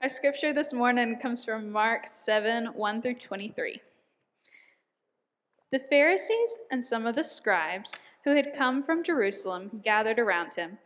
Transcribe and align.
Our 0.00 0.08
scripture 0.08 0.52
this 0.52 0.72
morning 0.72 1.18
comes 1.18 1.44
from 1.44 1.72
Mark 1.72 2.06
7 2.06 2.66
1 2.66 3.02
through 3.02 3.14
23. 3.14 3.82
The 5.72 5.78
Pharisees 5.80 6.58
and 6.70 6.84
some 6.84 7.04
of 7.04 7.16
the 7.16 7.24
scribes 7.24 7.96
who 8.22 8.36
had 8.36 8.54
come 8.54 8.84
from 8.84 9.02
Jerusalem 9.02 9.80
gathered 9.82 10.20
around 10.20 10.54
him. 10.54 10.78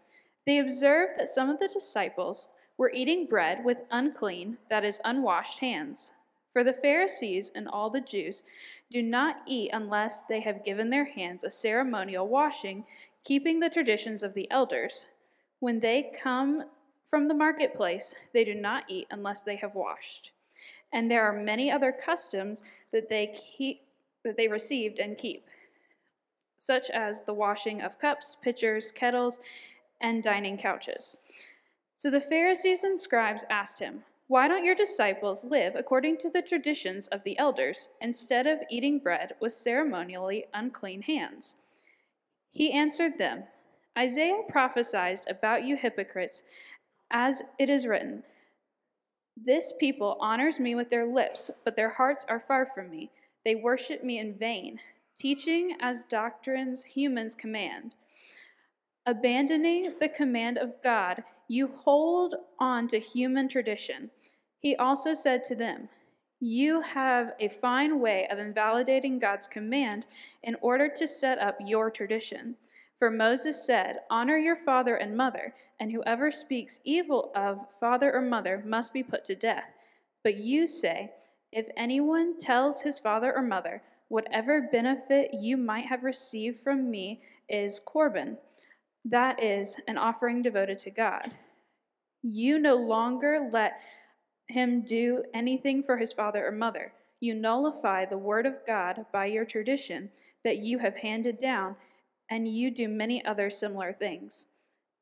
They 0.47 0.59
observed 0.59 1.19
that 1.19 1.29
some 1.29 1.51
of 1.51 1.59
the 1.59 1.69
disciples 1.69 2.47
were 2.79 2.91
eating 2.95 3.27
bread 3.27 3.63
with 3.63 3.85
unclean, 3.91 4.57
that 4.71 4.83
is, 4.83 4.99
unwashed 5.05 5.59
hands. 5.59 6.13
For 6.55 6.65
the 6.65 6.73
Pharisees 6.73 7.53
and 7.55 7.69
all 7.69 7.91
the 7.91 8.01
Jews 8.01 8.45
do 8.91 9.03
not 9.03 9.43
eat 9.47 9.73
unless 9.75 10.23
they 10.23 10.41
have 10.41 10.65
given 10.65 10.89
their 10.89 11.05
hands 11.05 11.45
a 11.45 11.51
ceremonial 11.51 12.29
washing, 12.29 12.87
keeping 13.25 13.61
the 13.61 13.69
traditions 13.69 14.23
of 14.23 14.33
the 14.33 14.51
elders. 14.51 15.05
When 15.61 15.81
they 15.81 16.11
come 16.19 16.65
from 17.13 17.29
the 17.29 17.35
marketplace, 17.35 18.15
they 18.33 18.43
do 18.43 18.55
not 18.55 18.85
eat 18.89 19.07
unless 19.11 19.43
they 19.43 19.57
have 19.57 19.75
washed. 19.75 20.33
And 20.95 21.11
there 21.11 21.23
are 21.25 21.33
many 21.35 21.71
other 21.71 21.93
customs 21.93 22.63
that 22.91 23.11
they 23.11 23.37
keep 23.37 23.83
that 24.25 24.39
they 24.39 24.49
received 24.49 24.99
and 24.99 25.19
keep, 25.19 25.45
such 26.57 26.89
as 26.89 27.21
the 27.21 27.35
washing 27.35 27.83
of 27.83 27.99
cups, 27.99 28.39
pitchers, 28.41 28.91
kettles, 28.93 29.41
and 30.01 30.23
dining 30.23 30.57
couches. 30.57 31.19
So 31.95 32.11
the 32.11 32.19
Pharisees 32.19 32.83
and 32.83 32.99
scribes 32.99 33.45
asked 33.51 33.79
him, 33.79 34.05
Why 34.29 34.49
don't 34.49 34.65
your 34.65 34.75
disciples 34.75 35.45
live 35.45 35.75
according 35.77 36.17
to 36.19 36.31
the 36.31 36.41
traditions 36.41 37.09
of 37.09 37.25
the 37.25 37.39
elders, 37.39 37.91
instead 38.01 38.47
of 38.47 38.61
eating 38.71 38.99
bread 38.99 39.35
with 39.39 39.53
ceremonially 39.53 40.47
unclean 40.55 41.03
hands? 41.03 41.57
He 42.51 42.73
answered 42.73 43.19
them, 43.19 43.43
Isaiah 43.99 44.41
prophesied 44.49 45.21
about 45.29 45.65
you 45.65 45.77
hypocrites, 45.77 46.45
as 47.13 47.43
it 47.59 47.69
is 47.69 47.87
written, 47.87 48.25
This 49.37 49.73
people 49.79 50.17
honors 50.21 50.59
me 50.59 50.75
with 50.75 50.91
their 50.91 51.07
lips, 51.07 51.51
but 51.65 51.77
their 51.77 51.91
hearts 51.91 52.25
are 52.29 52.45
far 52.49 52.67
from 52.67 52.91
me. 52.91 53.11
They 53.45 53.55
worship 53.55 54.03
me 54.03 54.19
in 54.19 54.35
vain, 54.35 54.81
teaching 55.17 55.77
as 55.81 56.05
doctrines 56.05 56.85
humans 56.85 57.35
command. 57.35 57.95
Abandoning 59.05 59.95
the 60.01 60.09
command 60.09 60.59
of 60.59 60.83
God, 60.83 61.25
you 61.49 61.67
hold 61.67 62.35
on 62.59 62.89
to 62.89 62.99
human 62.99 63.49
tradition. 63.49 64.11
He 64.61 64.77
also 64.77 65.13
said 65.13 65.45
to 65.45 65.57
them, 65.57 65.89
You 66.41 66.81
have 66.81 67.33
a 67.41 67.49
fine 67.49 67.99
way 68.01 68.29
of 68.31 68.39
invalidating 68.39 69.19
God's 69.19 69.49
command 69.49 70.07
in 70.43 70.57
order 70.61 70.89
to 70.89 71.07
set 71.09 71.39
up 71.39 71.59
your 71.61 71.91
tradition. 71.91 72.57
For 73.03 73.11
Moses 73.11 73.67
said, 73.67 73.97
Honor 74.11 74.39
your 74.39 74.55
father 74.55 74.95
and 74.95 75.17
mother, 75.17 75.57
and 75.81 75.91
whoever 75.91 76.31
speaks 76.31 76.79
evil 76.85 77.33
of 77.35 77.67
father 77.81 78.15
or 78.15 78.23
mother 78.23 78.63
must 78.65 78.93
be 78.93 79.03
put 79.03 79.25
to 79.25 79.35
death. 79.35 79.73
But 80.23 80.37
you 80.37 80.69
say, 80.69 81.11
if 81.51 81.67
anyone 81.77 82.39
tells 82.39 82.83
his 82.83 83.01
father 83.01 83.35
or 83.35 83.43
mother, 83.43 83.83
Whatever 84.07 84.69
benefit 84.71 85.35
you 85.35 85.57
might 85.57 85.87
have 85.87 86.05
received 86.05 86.63
from 86.63 86.93
me 86.93 87.23
is 87.49 87.81
Corban, 87.85 88.39
that 89.05 89.43
is, 89.43 89.75
an 89.89 89.99
offering 89.99 90.41
devoted 90.41 90.79
to 90.79 90.91
God. 90.93 91.33
You 92.23 92.61
no 92.61 92.77
longer 92.77 93.49
let 93.51 93.81
him 94.47 94.83
do 94.83 95.25
anything 95.35 95.83
for 95.83 95.97
his 95.97 96.13
father 96.13 96.47
or 96.47 96.53
mother. 96.53 96.93
You 97.19 97.35
nullify 97.35 98.05
the 98.05 98.17
word 98.17 98.47
of 98.47 98.65
God 98.65 99.07
by 99.13 99.27
your 99.27 99.45
tradition 99.45 100.11
that 100.45 100.59
you 100.59 100.79
have 100.79 100.99
handed 100.99 101.41
down, 101.41 101.75
and 102.31 102.49
you 102.49 102.71
do 102.71 102.89
many 102.89 103.25
other 103.25 103.51
similar 103.51 103.93
things. 103.93 104.47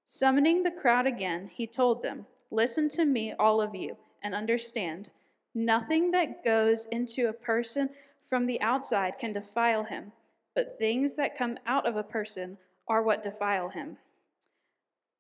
Summoning 0.04 0.62
the 0.62 0.70
crowd 0.70 1.06
again, 1.06 1.48
he 1.52 1.66
told 1.66 2.02
them, 2.02 2.26
Listen 2.50 2.88
to 2.90 3.04
me, 3.04 3.32
all 3.38 3.60
of 3.60 3.74
you, 3.74 3.96
and 4.22 4.34
understand. 4.34 5.10
Nothing 5.54 6.10
that 6.10 6.44
goes 6.44 6.86
into 6.86 7.28
a 7.28 7.32
person 7.32 7.90
from 8.28 8.46
the 8.46 8.60
outside 8.60 9.18
can 9.18 9.32
defile 9.32 9.84
him, 9.84 10.12
but 10.54 10.78
things 10.78 11.14
that 11.14 11.36
come 11.36 11.58
out 11.66 11.86
of 11.86 11.96
a 11.96 12.02
person 12.02 12.58
are 12.88 13.02
what 13.02 13.22
defile 13.22 13.68
him. 13.68 13.96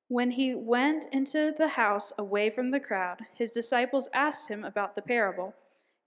When 0.08 0.32
he 0.32 0.56
went 0.56 1.06
into 1.12 1.54
the 1.56 1.68
house 1.68 2.12
away 2.18 2.50
from 2.50 2.72
the 2.72 2.80
crowd, 2.80 3.20
his 3.32 3.52
disciples 3.52 4.08
asked 4.12 4.48
him 4.48 4.64
about 4.64 4.96
the 4.96 5.02
parable. 5.02 5.54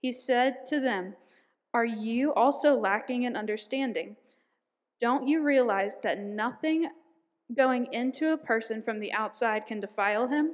He 0.02 0.12
said 0.12 0.68
to 0.68 0.78
them, 0.78 1.14
Are 1.72 1.86
you 1.86 2.34
also 2.34 2.74
lacking 2.74 3.22
in 3.22 3.34
understanding? 3.34 4.16
Don't 5.00 5.26
you 5.26 5.42
realize 5.42 5.96
that 6.02 6.20
nothing 6.20 6.88
going 7.56 7.92
into 7.92 8.32
a 8.32 8.38
person 8.38 8.82
from 8.82 9.00
the 9.00 9.12
outside 9.12 9.66
can 9.66 9.80
defile 9.80 10.28
him? 10.28 10.52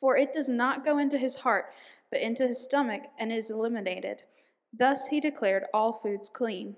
For 0.00 0.16
it 0.16 0.34
does 0.34 0.48
not 0.48 0.84
go 0.84 0.98
into 0.98 1.18
his 1.18 1.36
heart 1.36 1.66
but 2.10 2.20
into 2.20 2.46
his 2.46 2.62
stomach 2.62 3.02
and 3.18 3.32
is 3.32 3.50
eliminated. 3.50 4.22
Thus 4.76 5.08
he 5.08 5.20
declared 5.20 5.64
all 5.72 5.92
foods 5.92 6.28
clean. 6.28 6.76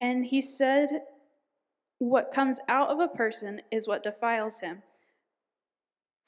And 0.00 0.26
he 0.26 0.40
said, 0.40 1.02
What 1.98 2.32
comes 2.34 2.60
out 2.68 2.88
of 2.90 3.00
a 3.00 3.08
person 3.08 3.62
is 3.70 3.88
what 3.88 4.02
defiles 4.02 4.60
him. 4.60 4.82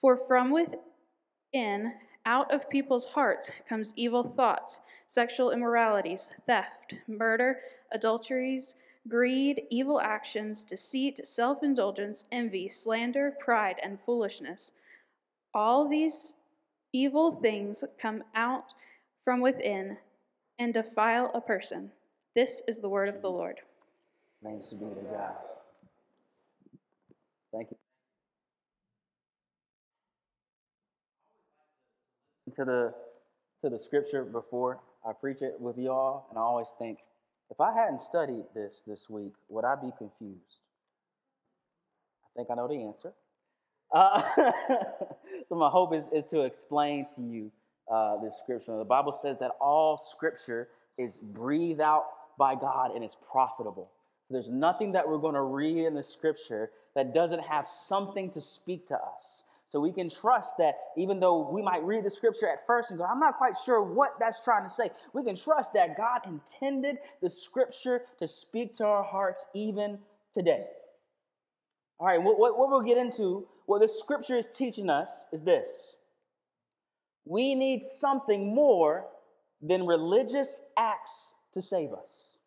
For 0.00 0.16
from 0.16 0.50
within, 0.50 1.92
out 2.24 2.52
of 2.52 2.70
people's 2.70 3.04
hearts, 3.04 3.50
comes 3.68 3.92
evil 3.96 4.22
thoughts, 4.22 4.78
sexual 5.06 5.50
immoralities, 5.50 6.30
theft, 6.46 6.98
murder, 7.06 7.58
adulteries, 7.92 8.74
greed, 9.08 9.62
evil 9.70 10.00
actions, 10.00 10.64
deceit, 10.64 11.26
self 11.26 11.62
indulgence, 11.62 12.24
envy, 12.30 12.68
slander, 12.68 13.34
pride, 13.38 13.76
and 13.82 14.00
foolishness. 14.00 14.72
All 15.54 15.88
these 15.88 16.34
Evil 16.92 17.32
things 17.32 17.84
come 18.00 18.24
out 18.34 18.72
from 19.22 19.40
within 19.40 19.98
and 20.58 20.72
defile 20.72 21.30
a 21.34 21.40
person. 21.40 21.90
This 22.34 22.62
is 22.66 22.78
the 22.78 22.88
word 22.88 23.08
of 23.10 23.20
the 23.20 23.28
Lord. 23.28 23.60
Thanks 24.42 24.68
be 24.68 24.78
to 24.86 25.02
God. 25.12 25.32
Thank 27.52 27.68
you. 27.70 27.76
To 32.56 32.64
the 32.64 32.94
to 33.62 33.68
the 33.68 33.78
scripture 33.78 34.24
before 34.24 34.80
I 35.06 35.12
preach 35.12 35.42
it 35.42 35.60
with 35.60 35.76
y'all, 35.76 36.26
and 36.30 36.38
I 36.38 36.42
always 36.42 36.68
think, 36.78 37.00
if 37.50 37.60
I 37.60 37.72
hadn't 37.72 38.02
studied 38.02 38.44
this 38.54 38.82
this 38.86 39.08
week, 39.08 39.32
would 39.48 39.64
I 39.64 39.74
be 39.74 39.90
confused? 39.96 40.62
I 42.24 42.38
think 42.38 42.48
I 42.50 42.54
know 42.54 42.68
the 42.68 42.82
answer. 42.84 43.12
Uh, 43.94 44.22
so 45.48 45.54
my 45.54 45.70
hope 45.70 45.94
is, 45.94 46.04
is 46.12 46.28
to 46.30 46.42
explain 46.42 47.06
to 47.16 47.22
you 47.22 47.50
uh, 47.92 48.20
this 48.22 48.36
scripture. 48.38 48.76
The 48.76 48.84
Bible 48.84 49.18
says 49.20 49.38
that 49.40 49.52
all 49.60 49.98
scripture 50.10 50.68
is 50.98 51.16
breathed 51.16 51.80
out 51.80 52.04
by 52.38 52.54
God 52.54 52.94
and 52.94 53.04
is 53.04 53.16
profitable. 53.30 53.90
There's 54.30 54.48
nothing 54.48 54.92
that 54.92 55.08
we're 55.08 55.18
going 55.18 55.34
to 55.34 55.42
read 55.42 55.86
in 55.86 55.94
the 55.94 56.04
scripture 56.04 56.70
that 56.94 57.14
doesn't 57.14 57.40
have 57.40 57.66
something 57.88 58.30
to 58.32 58.40
speak 58.42 58.86
to 58.88 58.94
us. 58.94 59.42
So 59.70 59.80
we 59.80 59.92
can 59.92 60.08
trust 60.08 60.52
that 60.58 60.74
even 60.96 61.20
though 61.20 61.50
we 61.52 61.60
might 61.60 61.84
read 61.84 62.04
the 62.04 62.10
scripture 62.10 62.48
at 62.48 62.66
first 62.66 62.90
and 62.90 62.98
go, 62.98 63.04
I'm 63.04 63.20
not 63.20 63.36
quite 63.36 63.54
sure 63.66 63.82
what 63.82 64.12
that's 64.18 64.40
trying 64.42 64.66
to 64.66 64.74
say, 64.74 64.90
we 65.12 65.22
can 65.24 65.36
trust 65.36 65.74
that 65.74 65.96
God 65.96 66.20
intended 66.26 66.96
the 67.20 67.28
scripture 67.28 68.02
to 68.18 68.26
speak 68.26 68.76
to 68.76 68.84
our 68.84 69.04
hearts 69.04 69.44
even 69.54 69.98
today. 70.32 70.64
All 72.00 72.06
right, 72.06 72.22
what, 72.22 72.38
what, 72.38 72.58
what 72.58 72.70
we'll 72.70 72.80
get 72.80 72.96
into 72.96 73.46
what 73.66 73.80
the 73.80 73.88
scripture 73.88 74.36
is 74.38 74.46
teaching 74.56 74.88
us 74.88 75.10
is 75.32 75.44
this 75.44 75.68
we 77.26 77.54
need 77.54 77.82
something 77.82 78.54
more 78.54 79.04
than 79.60 79.86
religious 79.86 80.60
acts 80.78 81.12
to 81.52 81.60
save 81.60 81.92
us. 81.92 82.38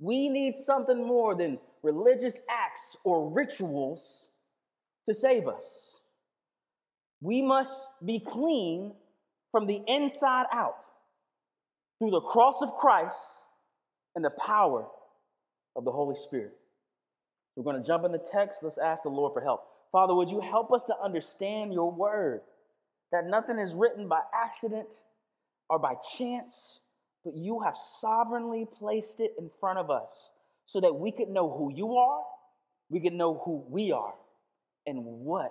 We 0.00 0.28
need 0.28 0.56
something 0.56 1.06
more 1.06 1.36
than 1.36 1.58
religious 1.82 2.34
acts 2.48 2.96
or 3.04 3.30
rituals 3.30 4.26
to 5.06 5.14
save 5.14 5.46
us. 5.46 5.89
We 7.20 7.42
must 7.42 7.72
be 8.04 8.20
clean 8.20 8.92
from 9.52 9.66
the 9.66 9.80
inside 9.86 10.46
out 10.52 10.76
through 11.98 12.12
the 12.12 12.20
cross 12.20 12.56
of 12.62 12.70
Christ 12.80 13.16
and 14.14 14.24
the 14.24 14.30
power 14.30 14.86
of 15.76 15.84
the 15.84 15.92
Holy 15.92 16.16
Spirit. 16.16 16.52
We're 17.56 17.64
going 17.64 17.82
to 17.82 17.86
jump 17.86 18.04
in 18.04 18.12
the 18.12 18.24
text. 18.32 18.60
Let's 18.62 18.78
ask 18.78 19.02
the 19.02 19.10
Lord 19.10 19.34
for 19.34 19.42
help. 19.42 19.64
Father, 19.92 20.14
would 20.14 20.30
you 20.30 20.40
help 20.40 20.72
us 20.72 20.82
to 20.84 20.94
understand 21.02 21.72
your 21.72 21.90
word? 21.90 22.40
That 23.12 23.26
nothing 23.26 23.58
is 23.58 23.74
written 23.74 24.08
by 24.08 24.20
accident 24.32 24.86
or 25.68 25.78
by 25.78 25.94
chance, 26.16 26.78
but 27.24 27.36
you 27.36 27.60
have 27.60 27.74
sovereignly 28.00 28.66
placed 28.78 29.20
it 29.20 29.32
in 29.38 29.50
front 29.60 29.78
of 29.78 29.90
us 29.90 30.30
so 30.64 30.80
that 30.80 30.94
we 30.94 31.10
could 31.10 31.28
know 31.28 31.50
who 31.50 31.72
you 31.74 31.96
are, 31.96 32.22
we 32.88 33.00
could 33.00 33.12
know 33.12 33.42
who 33.44 33.64
we 33.68 33.92
are, 33.92 34.14
and 34.86 35.04
what 35.04 35.50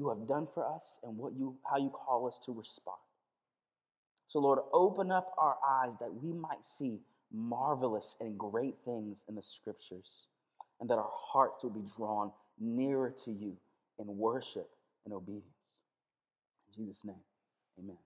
you 0.00 0.08
have 0.08 0.26
done 0.26 0.48
for 0.54 0.66
us 0.66 0.82
and 1.04 1.16
what 1.16 1.34
you 1.34 1.54
how 1.70 1.76
you 1.76 1.90
call 1.90 2.26
us 2.26 2.38
to 2.46 2.52
respond. 2.52 2.96
So 4.28 4.38
Lord, 4.38 4.60
open 4.72 5.12
up 5.12 5.34
our 5.36 5.56
eyes 5.68 5.92
that 6.00 6.12
we 6.22 6.32
might 6.32 6.66
see 6.78 6.98
marvelous 7.30 8.16
and 8.20 8.38
great 8.38 8.74
things 8.84 9.18
in 9.28 9.34
the 9.34 9.42
scriptures 9.42 10.26
and 10.80 10.88
that 10.88 10.94
our 10.94 11.10
hearts 11.12 11.62
will 11.62 11.70
be 11.70 11.84
drawn 11.96 12.32
nearer 12.58 13.14
to 13.24 13.30
you 13.30 13.56
in 13.98 14.06
worship 14.16 14.70
and 15.04 15.12
obedience. 15.12 15.44
In 16.68 16.86
Jesus' 16.86 17.04
name, 17.04 17.22
amen. 17.78 17.96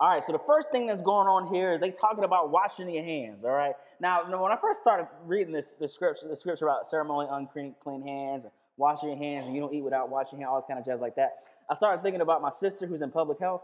All 0.00 0.08
right, 0.08 0.24
so 0.24 0.32
the 0.32 0.40
first 0.46 0.70
thing 0.72 0.86
that's 0.86 1.02
going 1.02 1.28
on 1.28 1.54
here 1.54 1.74
is 1.74 1.80
they 1.80 1.90
talking 1.90 2.24
about 2.24 2.50
washing 2.50 2.88
your 2.88 3.04
hands. 3.04 3.44
All 3.44 3.50
right. 3.50 3.74
Now, 4.00 4.24
when 4.24 4.50
I 4.50 4.56
first 4.58 4.80
started 4.80 5.06
reading 5.26 5.52
this, 5.52 5.74
this 5.78 5.92
scripture, 5.92 6.26
the 6.26 6.36
scripture 6.36 6.64
about 6.64 6.88
ceremony, 6.90 7.28
unclean, 7.30 7.74
clean 7.82 8.00
hands, 8.00 8.44
and 8.44 8.52
washing 8.80 9.10
your 9.10 9.18
hands, 9.18 9.46
and 9.46 9.54
you 9.54 9.60
don't 9.60 9.72
eat 9.72 9.84
without 9.84 10.08
washing 10.08 10.40
your 10.40 10.48
hands, 10.48 10.54
all 10.54 10.60
this 10.60 10.66
kind 10.66 10.80
of 10.80 10.84
jazz 10.84 11.00
like 11.00 11.14
that. 11.16 11.44
I 11.70 11.74
started 11.74 12.02
thinking 12.02 12.20
about 12.20 12.42
my 12.42 12.50
sister 12.50 12.86
who's 12.86 13.02
in 13.02 13.10
public 13.10 13.38
health, 13.38 13.62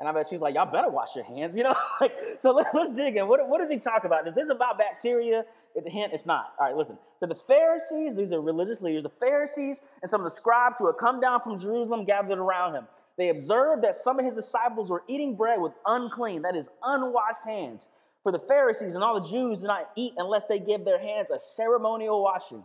and 0.00 0.08
I 0.08 0.12
bet 0.12 0.26
she's 0.28 0.40
like, 0.40 0.54
"Y'all 0.54 0.70
better 0.70 0.90
wash 0.90 1.14
your 1.14 1.24
hands," 1.24 1.56
you 1.56 1.62
know. 1.62 1.74
like, 2.00 2.12
so 2.42 2.50
let, 2.50 2.74
us 2.74 2.90
dig 2.90 3.16
in. 3.16 3.26
What, 3.28 3.58
does 3.58 3.70
he 3.70 3.78
talk 3.78 4.04
about? 4.04 4.28
Is 4.28 4.34
this 4.34 4.50
about 4.50 4.76
bacteria? 4.76 5.44
The 5.74 5.88
hint, 5.88 6.12
it's 6.12 6.26
not. 6.26 6.54
All 6.58 6.66
right, 6.66 6.76
listen. 6.76 6.98
So 7.20 7.26
the 7.26 7.36
Pharisees, 7.46 8.16
these 8.16 8.32
are 8.32 8.40
religious 8.40 8.80
leaders. 8.80 9.04
The 9.04 9.12
Pharisees 9.20 9.78
and 10.02 10.10
some 10.10 10.20
of 10.20 10.24
the 10.24 10.34
scribes 10.34 10.76
who 10.78 10.86
had 10.86 10.96
come 10.98 11.20
down 11.20 11.40
from 11.40 11.60
Jerusalem 11.60 12.04
gathered 12.04 12.38
around 12.38 12.74
him. 12.74 12.86
They 13.16 13.28
observed 13.28 13.82
that 13.84 13.96
some 13.96 14.18
of 14.18 14.24
his 14.24 14.34
disciples 14.34 14.90
were 14.90 15.02
eating 15.08 15.36
bread 15.36 15.60
with 15.60 15.72
unclean, 15.86 16.42
that 16.42 16.56
is, 16.56 16.66
unwashed 16.82 17.44
hands. 17.44 17.88
For 18.22 18.32
the 18.32 18.38
Pharisees 18.38 18.94
and 18.94 19.02
all 19.02 19.20
the 19.20 19.28
Jews 19.28 19.60
do 19.60 19.66
not 19.66 19.90
eat 19.96 20.14
unless 20.16 20.44
they 20.46 20.58
give 20.58 20.84
their 20.84 21.00
hands 21.00 21.30
a 21.30 21.38
ceremonial 21.38 22.22
washing, 22.22 22.64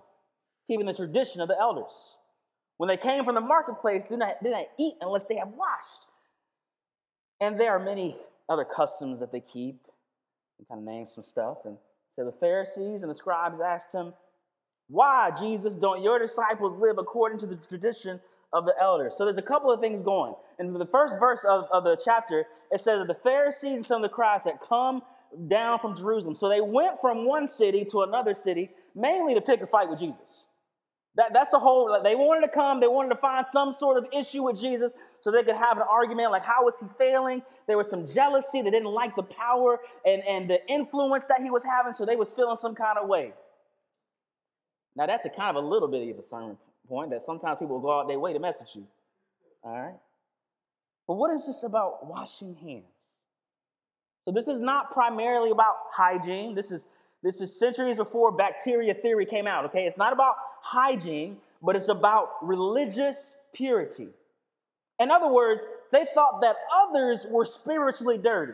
keeping 0.68 0.86
the 0.86 0.94
tradition 0.94 1.42
of 1.42 1.48
the 1.48 1.60
elders. 1.60 1.92
When 2.77 2.88
they 2.88 2.98
came 2.98 3.24
from 3.24 3.36
the 3.36 3.42
marketplace, 3.42 4.04
do 4.10 4.18
not, 4.18 4.42
did 4.42 4.51
not 4.51 4.65
eat 4.80 4.95
unless 5.01 5.24
they 5.25 5.36
have 5.36 5.50
washed. 5.50 6.06
And 7.39 7.60
there 7.60 7.71
are 7.71 7.80
many 7.80 8.18
other 8.50 8.65
customs 8.65 9.19
that 9.19 9.31
they 9.31 9.42
keep. 9.42 9.80
He 10.57 10.65
kind 10.65 10.80
of 10.80 10.86
named 10.86 11.10
some 11.13 11.24
stuff. 11.24 11.60
And 11.65 11.77
so 12.15 12.25
the 12.25 12.31
Pharisees 12.31 13.01
and 13.01 13.10
the 13.10 13.15
scribes 13.15 13.60
asked 13.60 13.94
him, 13.94 14.13
Why, 14.88 15.31
Jesus, 15.39 15.74
don't 15.74 16.01
your 16.01 16.19
disciples 16.19 16.80
live 16.80 16.98
according 16.98 17.39
to 17.39 17.45
the 17.45 17.56
tradition 17.56 18.19
of 18.54 18.66
the 18.66 18.74
elders. 18.80 19.16
So 19.18 19.25
there's 19.25 19.39
a 19.39 19.42
couple 19.42 19.71
of 19.71 19.80
things 19.80 20.01
going. 20.04 20.36
In 20.59 20.74
the 20.74 20.86
first 20.86 21.16
verse 21.19 21.39
of, 21.44 21.66
of 21.71 21.83
the 21.83 21.98
chapter, 22.06 22.45
it 22.71 22.80
says 22.80 23.00
that 23.00 23.07
the 23.07 23.19
Pharisees 23.24 23.74
and 23.74 23.86
some 23.86 24.04
of 24.04 24.09
the 24.09 24.13
crowds 24.13 24.45
had 24.45 24.59
come 24.62 25.01
down 25.50 25.80
from 25.80 25.98
Jerusalem. 25.98 26.36
So 26.36 26.48
they 26.48 26.62
went 26.62 27.01
from 27.01 27.25
one 27.25 27.48
city 27.48 27.83
to 27.86 28.04
another 28.04 28.36
city, 28.36 28.69
mainly 28.95 29.33
to 29.33 29.42
pick 29.42 29.62
a 29.62 29.68
fight 29.68 29.89
with 29.89 30.00
Jesus. 30.00 30.45
That, 31.15 31.31
that's 31.31 31.51
the 31.51 31.60
whole, 31.60 32.00
they 32.04 32.15
wanted 32.15 32.48
to 32.48 32.51
come, 32.51 32.80
they 32.80 32.88
wanted 32.88 33.10
to 33.10 33.21
find 33.21 33.45
some 33.51 33.75
sort 33.77 33.98
of 33.98 34.06
issue 34.12 34.44
with 34.44 34.60
Jesus 34.60 34.92
so 35.21 35.31
they 35.31 35.44
could 35.44 35.56
have 35.56 35.77
an 35.77 35.83
argument 35.89 36.31
like, 36.31 36.44
how 36.44 36.65
was 36.65 36.74
he 36.80 36.88
failing? 36.98 37.44
There 37.68 37.77
was 37.77 37.88
some 37.89 38.07
jealousy. 38.07 38.62
They 38.62 38.71
didn't 38.71 38.92
like 38.92 39.15
the 39.15 39.24
power 39.24 39.80
and, 40.06 40.24
and 40.24 40.50
the 40.50 40.65
influence 40.68 41.25
that 41.30 41.42
he 41.42 41.51
was 41.51 41.63
having, 41.63 41.94
so 41.94 42.06
they 42.06 42.15
was 42.15 42.31
feeling 42.31 42.57
some 42.60 42.74
kind 42.74 42.98
of 42.98 43.07
way. 43.07 43.33
Now, 44.95 45.06
that's 45.06 45.24
a 45.25 45.30
kind 45.30 45.56
of 45.56 45.63
a 45.63 45.68
little 45.68 45.88
bit 45.88 46.10
of 46.10 46.18
a 46.18 46.24
sermon 46.24 46.57
point 46.88 47.12
that 47.12 47.21
sometimes 47.21 47.59
people 47.59 47.80
go 47.80 48.00
out 48.00 48.07
their 48.07 48.19
way 48.19 48.33
to 48.33 48.39
message 48.39 48.68
you. 48.74 48.86
All 49.63 49.80
right? 49.80 49.95
But 51.07 51.16
what 51.16 51.31
is 51.31 51.45
this 51.45 51.63
about 51.63 52.07
washing 52.07 52.56
hands? 52.56 52.83
So 54.25 54.31
this 54.31 54.48
is 54.48 54.59
not 54.59 54.92
primarily 54.92 55.51
about 55.51 55.75
hygiene. 55.92 56.56
This 56.56 56.71
is 56.71 56.86
this 57.24 57.40
is 57.40 57.58
centuries 57.58 57.98
before 57.98 58.31
bacteria 58.31 58.94
theory 58.94 59.25
came 59.25 59.48
out, 59.48 59.66
okay? 59.66 59.86
It's 59.86 59.98
not 59.98 60.12
about 60.12 60.36
hygiene, 60.62 61.38
but 61.62 61.75
it's 61.75 61.88
about 61.88 62.31
religious 62.42 63.34
purity. 63.54 64.10
In 65.00 65.10
other 65.10 65.30
words, 65.30 65.64
they 65.92 66.06
thought 66.14 66.42
that 66.42 66.58
others 66.86 67.25
were 67.30 67.46
spiritually 67.46 68.18
dirty. 68.18 68.54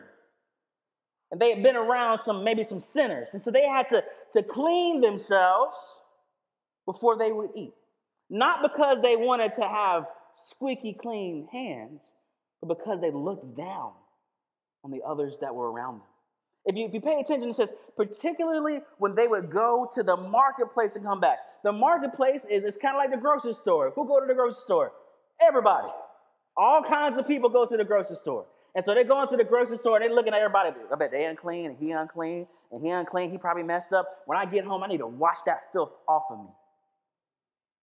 And 1.31 1.41
they 1.41 1.51
had 1.53 1.63
been 1.63 1.75
around 1.75 2.19
some 2.19 2.43
maybe 2.43 2.63
some 2.63 2.79
sinners. 2.79 3.29
And 3.33 3.41
so 3.41 3.51
they 3.51 3.67
had 3.67 3.89
to, 3.89 4.03
to 4.33 4.43
clean 4.43 5.01
themselves 5.01 5.77
before 6.85 7.17
they 7.17 7.31
would 7.31 7.49
eat. 7.55 7.73
Not 8.29 8.61
because 8.61 8.97
they 9.01 9.15
wanted 9.15 9.55
to 9.55 9.67
have 9.67 10.05
squeaky 10.49 10.95
clean 10.99 11.47
hands, 11.51 12.03
but 12.61 12.77
because 12.77 13.01
they 13.01 13.11
looked 13.11 13.57
down 13.57 13.91
on 14.83 14.91
the 14.91 15.01
others 15.05 15.37
that 15.41 15.53
were 15.53 15.71
around 15.71 15.95
them. 15.95 16.07
If 16.65 16.75
you, 16.75 16.87
if 16.87 16.93
you 16.93 17.01
pay 17.01 17.19
attention, 17.19 17.49
it 17.49 17.55
says, 17.55 17.69
particularly 17.95 18.81
when 18.97 19.15
they 19.15 19.27
would 19.27 19.51
go 19.51 19.89
to 19.93 20.03
the 20.03 20.15
marketplace 20.15 20.95
and 20.95 21.03
come 21.03 21.19
back. 21.19 21.37
The 21.63 21.71
marketplace 21.71 22.45
is 22.49 22.63
it's 22.63 22.77
kind 22.77 22.95
of 22.95 22.99
like 22.99 23.11
the 23.11 23.17
grocery 23.17 23.53
store. 23.53 23.91
Who 23.95 24.07
go 24.07 24.19
to 24.19 24.25
the 24.27 24.33
grocery 24.33 24.61
store? 24.61 24.91
Everybody. 25.41 25.87
All 26.57 26.83
kinds 26.83 27.17
of 27.17 27.27
people 27.27 27.49
go 27.49 27.65
to 27.65 27.77
the 27.77 27.83
grocery 27.83 28.17
store. 28.17 28.45
And 28.75 28.85
so 28.85 28.93
they 28.93 29.03
go 29.03 29.21
into 29.21 29.35
the 29.35 29.43
grocery 29.43 29.77
store 29.77 29.97
and 29.97 30.03
they're 30.03 30.15
looking 30.15 30.33
at 30.33 30.39
everybody. 30.39 30.69
I 30.91 30.95
bet 30.95 31.11
they 31.11 31.25
unclean 31.25 31.65
and 31.65 31.77
he 31.77 31.91
unclean 31.91 32.45
and 32.71 32.83
he 32.83 32.89
unclean. 32.89 33.31
He 33.31 33.37
probably 33.37 33.63
messed 33.63 33.93
up. 33.93 34.07
When 34.25 34.37
I 34.37 34.45
get 34.45 34.65
home, 34.65 34.83
I 34.83 34.87
need 34.87 34.99
to 34.99 35.07
wash 35.07 35.37
that 35.45 35.63
filth 35.73 35.91
off 36.07 36.23
of 36.29 36.39
me. 36.39 36.45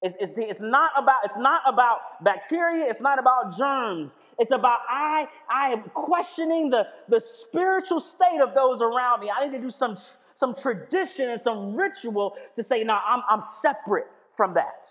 It's, 0.06 0.14
it's, 0.20 0.32
it's, 0.36 0.60
not 0.60 0.92
about, 0.96 1.22
it's 1.24 1.36
not 1.36 1.62
about 1.66 2.22
bacteria, 2.22 2.88
it's 2.88 3.00
not 3.00 3.18
about 3.18 3.58
germs. 3.58 4.14
It's 4.38 4.52
about 4.52 4.78
I, 4.88 5.26
I 5.50 5.72
am 5.72 5.82
questioning 5.94 6.70
the, 6.70 6.86
the 7.08 7.20
spiritual 7.20 7.98
state 7.98 8.40
of 8.40 8.54
those 8.54 8.80
around 8.80 9.20
me. 9.20 9.32
I 9.36 9.44
need 9.44 9.56
to 9.56 9.60
do 9.60 9.70
some, 9.70 9.98
some 10.36 10.54
tradition 10.54 11.30
and 11.30 11.40
some 11.40 11.74
ritual 11.74 12.36
to 12.54 12.62
say, 12.62 12.84
no, 12.84 12.96
I'm, 13.04 13.22
I'm 13.28 13.42
separate 13.60 14.06
from 14.36 14.54
that. 14.54 14.86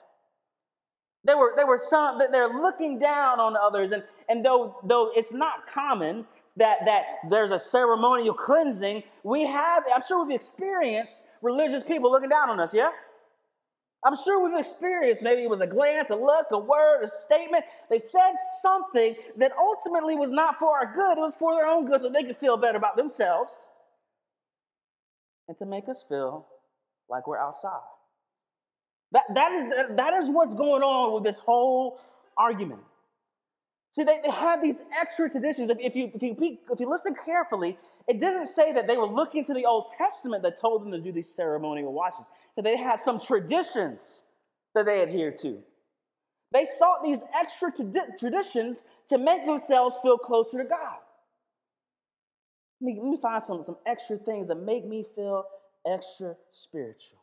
There 1.23 1.37
were, 1.37 1.53
there 1.55 1.65
were 1.65 1.81
some 1.89 2.19
that 2.19 2.33
they're 2.33 2.61
looking 2.61 2.99
down 2.99 3.39
on 3.39 3.55
others, 3.55 3.93
and, 3.93 4.03
and 4.27 4.43
though, 4.43 4.75
though 4.83 5.11
it's 5.15 5.31
not 5.31 5.65
common 5.65 6.25
that, 6.57 6.79
that 6.85 7.03
there's 7.29 7.51
a 7.51 7.59
ceremonial 7.59 8.33
cleansing, 8.33 9.01
we 9.23 9.45
have, 9.45 9.83
I'm 9.93 10.03
sure 10.05 10.25
we've 10.25 10.35
experienced 10.35 11.23
religious 11.41 11.83
people 11.83 12.11
looking 12.11 12.29
down 12.29 12.49
on 12.49 12.59
us, 12.59 12.73
yeah? 12.73 12.89
I'm 14.05 14.15
sure 14.23 14.47
we've 14.47 14.59
experienced 14.59 15.23
maybe 15.23 15.41
it 15.41 15.49
was 15.49 15.61
a 15.61 15.67
glance, 15.67 16.11
a 16.11 16.15
look, 16.15 16.45
a 16.51 16.59
word, 16.59 17.03
a 17.03 17.09
statement. 17.09 17.65
They 17.89 17.97
said 17.97 18.33
something 18.61 19.15
that 19.37 19.51
ultimately 19.57 20.15
was 20.15 20.29
not 20.29 20.59
for 20.59 20.77
our 20.77 20.93
good, 20.93 21.17
it 21.17 21.21
was 21.21 21.33
for 21.39 21.55
their 21.55 21.65
own 21.65 21.87
good 21.87 22.01
so 22.01 22.09
they 22.09 22.23
could 22.23 22.37
feel 22.37 22.55
better 22.55 22.77
about 22.77 22.97
themselves 22.97 23.51
and 25.47 25.57
to 25.57 25.65
make 25.65 25.89
us 25.89 26.05
feel 26.07 26.45
like 27.09 27.27
we're 27.27 27.39
outside. 27.39 27.81
That, 29.11 29.23
that, 29.33 29.51
is, 29.53 29.95
that 29.95 30.13
is 30.13 30.29
what's 30.29 30.53
going 30.53 30.83
on 30.83 31.13
with 31.13 31.23
this 31.23 31.39
whole 31.39 31.99
argument. 32.37 32.81
See, 33.91 34.03
they, 34.03 34.19
they 34.23 34.31
have 34.31 34.61
these 34.61 34.75
extra 34.99 35.29
traditions. 35.29 35.69
If, 35.69 35.77
if, 35.79 35.95
you, 35.95 36.11
if, 36.13 36.21
you, 36.21 36.57
if 36.69 36.79
you 36.79 36.89
listen 36.89 37.15
carefully, 37.23 37.77
it 38.07 38.19
doesn't 38.19 38.47
say 38.47 38.73
that 38.73 38.87
they 38.87 38.97
were 38.97 39.07
looking 39.07 39.45
to 39.45 39.53
the 39.53 39.65
Old 39.65 39.85
Testament 39.97 40.43
that 40.43 40.59
told 40.59 40.83
them 40.83 40.91
to 40.91 40.99
do 40.99 41.11
these 41.11 41.33
ceremonial 41.33 41.93
washes. 41.93 42.25
So 42.55 42.61
they 42.61 42.77
had 42.77 42.99
some 43.03 43.19
traditions 43.19 44.21
that 44.73 44.85
they 44.85 45.01
adhered 45.01 45.39
to. 45.41 45.59
They 46.53 46.65
sought 46.79 47.03
these 47.03 47.19
extra 47.37 47.71
traditions 48.19 48.83
to 49.09 49.17
make 49.17 49.45
themselves 49.45 49.97
feel 50.01 50.17
closer 50.17 50.59
to 50.59 50.63
God. 50.63 50.97
Let 52.81 52.87
me, 52.87 52.99
let 53.01 53.09
me 53.11 53.17
find 53.21 53.43
some, 53.43 53.63
some 53.65 53.77
extra 53.85 54.17
things 54.17 54.47
that 54.47 54.55
make 54.55 54.85
me 54.85 55.05
feel 55.15 55.45
extra 55.85 56.35
spiritual. 56.51 57.19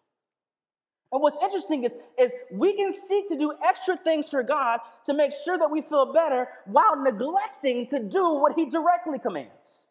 And 1.13 1.21
what's 1.21 1.37
interesting 1.43 1.85
is, 1.85 1.93
is 2.19 2.33
we 2.51 2.75
can 2.75 2.91
seek 2.91 3.29
to 3.29 3.37
do 3.37 3.53
extra 3.67 3.97
things 3.99 4.31
for 4.31 4.43
God 4.43 4.81
to 5.07 5.15
make 5.15 5.33
sure 5.45 5.59
that 5.59 5.71
we 5.71 5.83
feel 5.83 6.13
better 6.13 6.49
while 6.65 6.97
neglecting 6.97 7.87
to 7.89 7.99
do 7.99 8.35
what 8.35 8.55
He 8.55 8.71
directly 8.71 9.19
commands. 9.19 9.82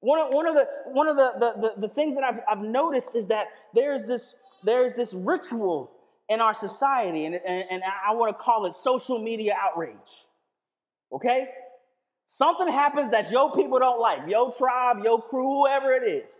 One 0.00 0.20
of, 0.20 0.32
one 0.32 0.46
of, 0.46 0.54
the, 0.54 0.66
one 0.86 1.08
of 1.08 1.16
the, 1.16 1.32
the, 1.38 1.52
the, 1.60 1.88
the 1.88 1.94
things 1.94 2.16
that 2.16 2.24
I've, 2.24 2.40
I've 2.50 2.64
noticed 2.64 3.16
is 3.16 3.26
that 3.28 3.46
there's 3.74 4.06
this, 4.06 4.34
there's 4.64 4.94
this 4.94 5.12
ritual 5.12 5.90
in 6.28 6.40
our 6.40 6.54
society, 6.54 7.24
and, 7.24 7.34
and, 7.34 7.64
and 7.70 7.82
I 7.84 8.14
want 8.14 8.36
to 8.36 8.42
call 8.42 8.66
it 8.66 8.74
social 8.74 9.18
media 9.18 9.54
outrage. 9.60 9.96
Okay? 11.12 11.46
Something 12.26 12.68
happens 12.68 13.12
that 13.12 13.30
your 13.30 13.52
people 13.52 13.78
don't 13.78 14.00
like, 14.00 14.28
your 14.28 14.52
tribe, 14.52 14.98
your 15.04 15.22
crew, 15.22 15.62
whoever 15.62 15.92
it 15.92 16.02
is. 16.02 16.30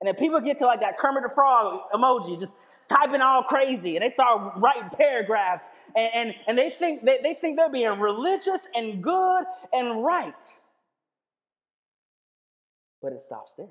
And 0.00 0.08
then 0.08 0.14
people 0.16 0.40
get 0.40 0.58
to 0.58 0.66
like 0.66 0.80
that 0.80 0.98
Kermit 0.98 1.22
the 1.22 1.34
Frog 1.34 1.82
emoji, 1.94 2.40
just 2.40 2.52
typing 2.88 3.20
all 3.20 3.42
crazy, 3.42 3.96
and 3.96 4.02
they 4.04 4.12
start 4.12 4.54
writing 4.56 4.90
paragraphs, 4.96 5.64
and, 5.94 6.10
and, 6.14 6.34
and 6.48 6.58
they, 6.58 6.74
think, 6.78 7.04
they, 7.04 7.20
they 7.22 7.34
think 7.40 7.56
they're 7.56 7.70
being 7.70 8.00
religious 8.00 8.60
and 8.74 9.02
good 9.02 9.44
and 9.72 10.02
right. 10.02 10.34
But 13.02 13.12
it 13.12 13.20
stops 13.20 13.52
there. 13.58 13.68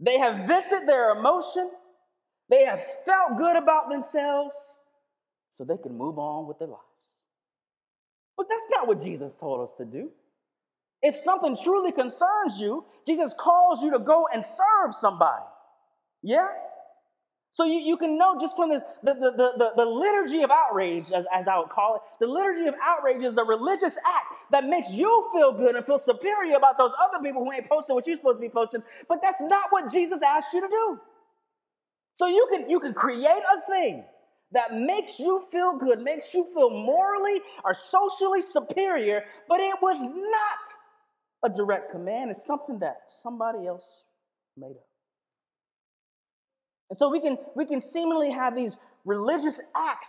They 0.00 0.18
have 0.18 0.46
vented 0.46 0.88
their 0.88 1.10
emotion, 1.10 1.70
they 2.50 2.64
have 2.64 2.80
felt 3.04 3.38
good 3.38 3.56
about 3.56 3.88
themselves, 3.88 4.56
so 5.50 5.64
they 5.64 5.76
can 5.78 5.96
move 5.96 6.18
on 6.18 6.46
with 6.46 6.58
their 6.58 6.68
lives. 6.68 6.82
But 8.36 8.46
that's 8.48 8.62
not 8.70 8.86
what 8.86 9.02
Jesus 9.02 9.34
told 9.34 9.68
us 9.68 9.74
to 9.78 9.84
do. 9.84 10.10
If 11.02 11.16
something 11.24 11.56
truly 11.62 11.92
concerns 11.92 12.56
you, 12.58 12.84
Jesus 13.06 13.32
calls 13.38 13.82
you 13.82 13.92
to 13.92 13.98
go 13.98 14.26
and 14.32 14.44
serve 14.44 14.94
somebody. 15.00 15.44
Yeah? 16.22 16.48
So 17.56 17.64
you, 17.64 17.80
you 17.80 17.96
can 17.96 18.18
know 18.18 18.38
just 18.40 18.54
from 18.54 18.70
the, 18.70 18.84
the, 19.02 19.14
the, 19.14 19.52
the, 19.58 19.72
the 19.78 19.86
liturgy 19.86 20.42
of 20.42 20.50
outrage, 20.52 21.06
as, 21.16 21.24
as 21.34 21.48
I 21.48 21.58
would 21.58 21.70
call 21.70 21.96
it, 21.96 22.02
the 22.20 22.28
liturgy 22.30 22.68
of 22.68 22.74
outrage 22.82 23.24
is 23.24 23.34
the 23.34 23.44
religious 23.44 23.94
act 24.06 24.26
that 24.52 24.66
makes 24.66 24.90
you 24.90 25.30
feel 25.34 25.52
good 25.54 25.74
and 25.74 25.86
feel 25.86 25.98
superior 25.98 26.56
about 26.58 26.78
those 26.78 26.92
other 27.02 27.24
people 27.24 27.44
who 27.44 27.52
ain't 27.52 27.68
posting 27.68 27.96
what 27.96 28.06
you're 28.06 28.18
supposed 28.18 28.38
to 28.38 28.42
be 28.42 28.50
posting. 28.50 28.82
But 29.08 29.20
that's 29.22 29.40
not 29.40 29.68
what 29.70 29.90
Jesus 29.90 30.20
asked 30.22 30.48
you 30.52 30.60
to 30.60 30.68
do. 30.68 31.00
So 32.16 32.26
you 32.28 32.48
can, 32.52 32.70
you 32.70 32.80
can 32.80 32.94
create 32.94 33.26
a 33.26 33.70
thing 33.70 34.04
that 34.52 34.74
makes 34.74 35.18
you 35.18 35.44
feel 35.52 35.78
good, 35.78 36.00
makes 36.00 36.34
you 36.34 36.46
feel 36.54 36.70
morally 36.70 37.40
or 37.64 37.74
socially 37.74 38.42
superior, 38.42 39.24
but 39.48 39.60
it 39.60 39.76
was 39.82 39.98
not 40.00 40.92
a 41.52 41.54
direct 41.56 41.92
command. 41.92 42.30
It's 42.32 42.46
something 42.46 42.80
that 42.80 42.96
somebody 43.22 43.66
else 43.66 43.84
made 44.56 44.72
up. 44.72 44.95
And 46.90 46.98
so 46.98 47.10
we 47.10 47.20
can, 47.20 47.36
we 47.54 47.66
can 47.66 47.80
seemingly 47.80 48.30
have 48.30 48.54
these 48.54 48.76
religious 49.04 49.58
acts 49.74 50.08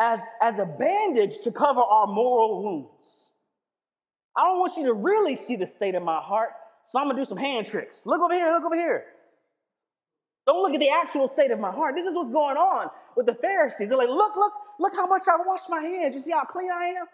as, 0.00 0.18
as 0.42 0.58
a 0.58 0.64
bandage 0.64 1.38
to 1.44 1.52
cover 1.52 1.80
our 1.80 2.06
moral 2.06 2.62
wounds. 2.62 3.04
I 4.36 4.44
don't 4.44 4.58
want 4.58 4.76
you 4.76 4.84
to 4.86 4.92
really 4.92 5.36
see 5.36 5.56
the 5.56 5.66
state 5.66 5.94
of 5.94 6.02
my 6.02 6.20
heart, 6.20 6.50
so 6.90 6.98
I'm 6.98 7.08
gonna 7.08 7.18
do 7.18 7.24
some 7.24 7.38
hand 7.38 7.66
tricks. 7.66 8.02
Look 8.04 8.20
over 8.20 8.34
here, 8.34 8.52
look 8.52 8.64
over 8.64 8.74
here. 8.74 9.04
Don't 10.46 10.62
look 10.62 10.74
at 10.74 10.80
the 10.80 10.90
actual 10.90 11.26
state 11.26 11.50
of 11.50 11.58
my 11.58 11.72
heart. 11.72 11.94
This 11.96 12.06
is 12.06 12.14
what's 12.14 12.30
going 12.30 12.56
on 12.56 12.88
with 13.16 13.26
the 13.26 13.34
Pharisees. 13.34 13.88
They're 13.88 13.98
like, 13.98 14.08
look, 14.08 14.36
look, 14.36 14.52
look 14.78 14.94
how 14.94 15.06
much 15.06 15.22
I 15.26 15.36
washed 15.44 15.68
my 15.68 15.80
hands. 15.80 16.14
You 16.14 16.20
see 16.20 16.30
how 16.30 16.44
clean 16.44 16.70
I 16.70 16.86
am? 17.00 17.06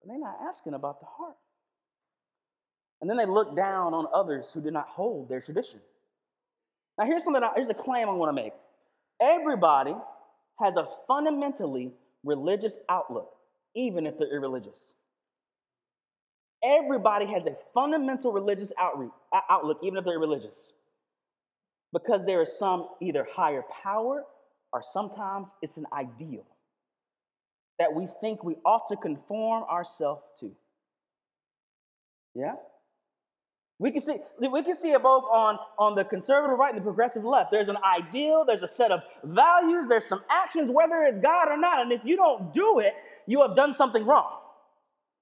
But 0.00 0.08
they're 0.08 0.18
not 0.18 0.38
asking 0.48 0.74
about 0.74 1.00
the 1.00 1.06
heart. 1.06 1.36
And 3.00 3.10
then 3.10 3.18
they 3.18 3.26
look 3.26 3.54
down 3.54 3.92
on 3.92 4.06
others 4.14 4.50
who 4.54 4.62
do 4.62 4.70
not 4.70 4.86
hold 4.86 5.28
their 5.28 5.42
tradition. 5.42 5.80
Now, 6.98 7.06
here's 7.06 7.24
something. 7.24 7.42
I, 7.42 7.50
here's 7.56 7.68
a 7.68 7.74
claim 7.74 8.08
I 8.08 8.12
want 8.12 8.36
to 8.36 8.42
make. 8.42 8.52
Everybody 9.20 9.94
has 10.60 10.74
a 10.76 10.86
fundamentally 11.08 11.92
religious 12.24 12.78
outlook, 12.88 13.34
even 13.74 14.06
if 14.06 14.18
they're 14.18 14.32
irreligious. 14.32 14.78
Everybody 16.62 17.26
has 17.26 17.46
a 17.46 17.56
fundamental 17.74 18.32
religious 18.32 18.72
outreach, 18.80 19.10
outlook, 19.50 19.78
even 19.82 19.98
if 19.98 20.04
they're 20.04 20.18
religious. 20.18 20.72
Because 21.92 22.24
there 22.24 22.42
is 22.42 22.50
some 22.58 22.88
either 23.02 23.26
higher 23.30 23.62
power 23.82 24.24
or 24.72 24.82
sometimes 24.92 25.50
it's 25.62 25.76
an 25.76 25.86
ideal 25.92 26.44
that 27.78 27.92
we 27.92 28.08
think 28.20 28.42
we 28.42 28.56
ought 28.64 28.88
to 28.88 28.96
conform 28.96 29.64
ourselves 29.64 30.22
to. 30.40 30.50
Yeah? 32.34 32.54
We 33.80 33.90
can 33.90 34.04
see 34.04 34.16
we 34.38 34.62
can 34.62 34.76
see 34.76 34.92
it 34.92 35.02
both 35.02 35.24
on, 35.24 35.58
on 35.78 35.96
the 35.96 36.04
conservative 36.04 36.56
right 36.58 36.72
and 36.72 36.80
the 36.80 36.84
progressive 36.84 37.24
left. 37.24 37.50
There's 37.50 37.68
an 37.68 37.76
ideal, 37.84 38.44
there's 38.46 38.62
a 38.62 38.68
set 38.68 38.92
of 38.92 39.00
values, 39.24 39.86
there's 39.88 40.06
some 40.06 40.22
actions, 40.30 40.70
whether 40.70 41.02
it's 41.02 41.20
God 41.20 41.48
or 41.48 41.56
not. 41.56 41.80
And 41.82 41.90
if 41.90 42.00
you 42.04 42.16
don't 42.16 42.54
do 42.54 42.78
it, 42.78 42.94
you 43.26 43.42
have 43.42 43.56
done 43.56 43.74
something 43.74 44.06
wrong. 44.06 44.30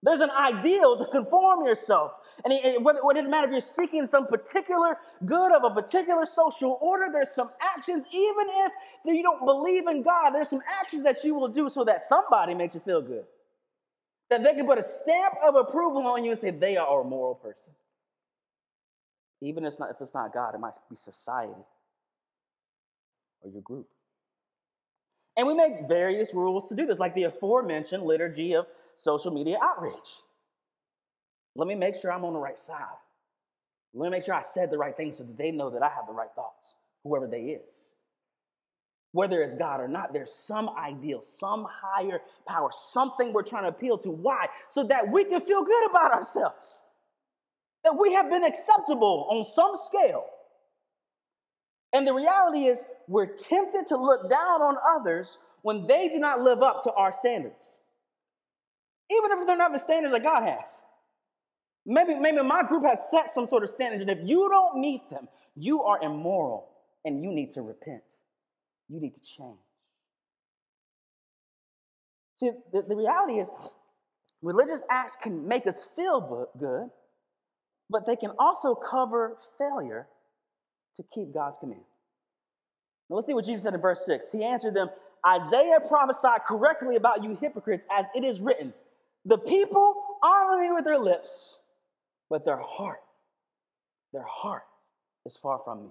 There's 0.03 0.21
an 0.21 0.31
ideal 0.31 0.99
to 0.99 1.07
conform 1.11 1.65
yourself. 1.65 2.13
And 2.45 2.53
it, 2.53 2.65
it, 2.65 2.77
it 2.81 3.15
doesn't 3.15 3.31
matter 3.31 3.47
if 3.47 3.53
you're 3.53 3.87
seeking 3.87 4.07
some 4.07 4.27
particular 4.27 4.99
good 5.25 5.53
of 5.53 5.65
a 5.65 5.71
particular 5.71 6.27
social 6.27 6.79
order, 6.81 7.07
there's 7.13 7.31
some 7.35 7.51
actions, 7.61 8.05
even 8.13 8.47
if 8.49 8.73
you 9.05 9.23
don't 9.23 9.45
believe 9.45 9.87
in 9.87 10.03
God, 10.03 10.31
there's 10.31 10.49
some 10.49 10.63
actions 10.81 11.05
that 11.05 11.23
you 11.23 11.35
will 11.35 11.49
do 11.49 11.69
so 11.69 11.85
that 11.85 12.05
somebody 12.05 12.55
makes 12.55 12.75
you 12.75 12.81
feel 12.81 13.01
good. 13.01 13.25
That 14.31 14.43
they 14.43 14.55
can 14.55 14.67
put 14.67 14.79
a 14.79 14.83
stamp 14.83 15.35
of 15.47 15.55
approval 15.55 16.07
on 16.07 16.25
you 16.25 16.33
and 16.33 16.41
say 16.41 16.51
they 16.51 16.77
are 16.77 17.03
a 17.03 17.05
moral 17.05 17.37
person. 17.37 17.71
Even 19.43 19.65
if 19.65 19.73
it's 19.73 19.81
not, 19.81 19.91
if 19.91 19.97
it's 20.01 20.15
not 20.15 20.33
God, 20.33 20.55
it 20.55 20.61
might 20.61 20.75
be 20.89 20.97
society 20.97 21.53
or 23.43 23.51
your 23.51 23.63
group. 23.63 23.89
And 25.37 25.47
we 25.47 25.55
make 25.55 25.89
various 25.89 26.33
rules 26.33 26.69
to 26.69 26.77
do 26.77 26.87
this, 26.87 26.99
like 26.99 27.15
the 27.15 27.25
aforementioned 27.25 28.05
liturgy 28.05 28.55
of 28.55 28.67
social 28.97 29.33
media 29.33 29.57
outreach. 29.61 29.97
Let 31.57 31.67
me 31.67 31.75
make 31.75 31.97
sure 31.97 32.13
I'm 32.13 32.25
on 32.25 32.35
the 32.35 32.39
right 32.39 32.59
side. 32.59 32.85
Let 33.95 34.11
me 34.11 34.17
make 34.17 34.25
sure 34.25 34.35
I 34.35 34.43
said 34.43 34.71
the 34.71 34.79
right 34.79 34.97
thing 34.97 35.13
so 35.13 35.25
that 35.25 35.37
they 35.37 35.51
know 35.51 35.71
that 35.71 35.83
I 35.83 35.89
have 35.89 36.07
the 36.07 36.13
right 36.13 36.31
thoughts, 36.37 36.75
whoever 37.03 37.27
they 37.27 37.41
is. 37.41 37.73
Whether 39.11 39.43
it's 39.43 39.55
God 39.57 39.81
or 39.81 39.89
not, 39.89 40.13
there's 40.13 40.33
some 40.33 40.71
ideal, 40.71 41.21
some 41.21 41.67
higher 41.69 42.21
power, 42.47 42.71
something 42.93 43.33
we're 43.33 43.43
trying 43.43 43.65
to 43.65 43.69
appeal 43.69 43.99
to. 43.99 44.11
Why? 44.11 44.47
So 44.71 44.85
that 44.85 45.11
we 45.11 45.25
can 45.25 45.43
feel 45.43 45.65
good 45.65 45.91
about 45.91 46.13
ourselves 46.13 46.83
that 47.85 47.99
we 47.99 48.13
have 48.15 48.31
been 48.31 48.45
acceptable 48.45 49.29
on 49.31 49.45
some 49.55 49.73
scale. 49.87 50.25
And 51.93 52.07
the 52.07 52.13
reality 52.15 52.67
is, 52.67 52.79
we're 53.09 53.37
tempted 53.37 53.89
to 53.89 53.97
look 53.97 54.31
down 54.31 54.63
on 54.63 54.77
others 54.99 55.39
when 55.63 55.87
they 55.87 56.09
do 56.09 56.19
not 56.19 56.41
live 56.41 56.63
up 56.63 56.83
to 56.85 56.93
our 56.93 57.13
standards, 57.13 57.73
even 59.11 59.31
if 59.33 59.47
they're 59.47 59.57
not 59.57 59.73
the 59.73 59.79
standards 59.79 60.13
that 60.13 60.23
God 60.23 60.43
has. 60.43 60.69
Maybe, 61.85 62.15
maybe 62.15 62.43
my 62.43 62.63
group 62.63 62.85
has 62.85 62.99
set 63.11 63.35
some 63.35 63.45
sort 63.45 63.63
of 63.63 63.69
standards, 63.69 64.01
and 64.01 64.11
if 64.11 64.19
you 64.23 64.49
don't 64.51 64.81
meet 64.81 65.09
them, 65.11 65.29
you 65.57 65.83
are 65.83 66.01
immoral 66.03 66.69
and 67.05 67.23
you 67.23 67.33
need 67.33 67.51
to 67.53 67.63
repent. 67.63 68.03
You 68.89 69.01
need 69.01 69.15
to 69.15 69.21
change. 69.37 69.59
See, 72.41 72.51
the, 72.73 72.83
the 72.89 72.97
reality 72.97 73.41
is, 73.41 73.49
religious 74.41 74.81
acts 74.91 75.17
can 75.21 75.47
make 75.47 75.67
us 75.67 75.87
feel 75.95 76.49
good, 76.59 76.89
but 77.93 78.07
they 78.07 78.17
can 78.17 78.31
also 78.39 78.75
cover 78.75 79.37
failure 79.59 80.09
to 80.97 81.05
keep 81.15 81.33
God's 81.33 81.57
command. 81.61 81.83
Now 83.11 83.17
let's 83.17 83.29
see 83.29 83.35
what 83.35 83.45
Jesus 83.45 83.63
said 83.65 83.75
in 83.75 83.81
verse 83.81 84.05
6. 84.07 84.27
He 84.33 84.43
answered 84.43 84.75
them, 84.75 84.89
Isaiah 85.27 85.79
prophesied 85.87 86.41
correctly 86.49 86.97
about 86.97 87.23
you 87.23 87.37
hypocrites, 87.41 87.85
as 87.97 88.07
it 88.15 88.25
is 88.25 88.41
written, 88.41 88.73
The 89.27 89.39
people 89.39 89.95
honor 90.23 90.63
me 90.63 90.73
with 90.73 90.85
their 90.85 90.99
lips, 90.99 91.31
but 92.31 92.45
their 92.45 92.61
heart, 92.61 93.03
their 94.13 94.27
heart 94.27 94.65
is 95.27 95.37
far 95.43 95.61
from 95.65 95.85
me. 95.85 95.89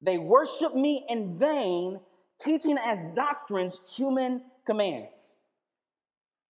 They 0.00 0.16
worship 0.18 0.74
me 0.74 1.04
in 1.08 1.38
vain, 1.38 1.98
teaching 2.40 2.78
as 2.78 3.04
doctrines 3.16 3.78
human 3.96 4.42
commands. 4.64 5.20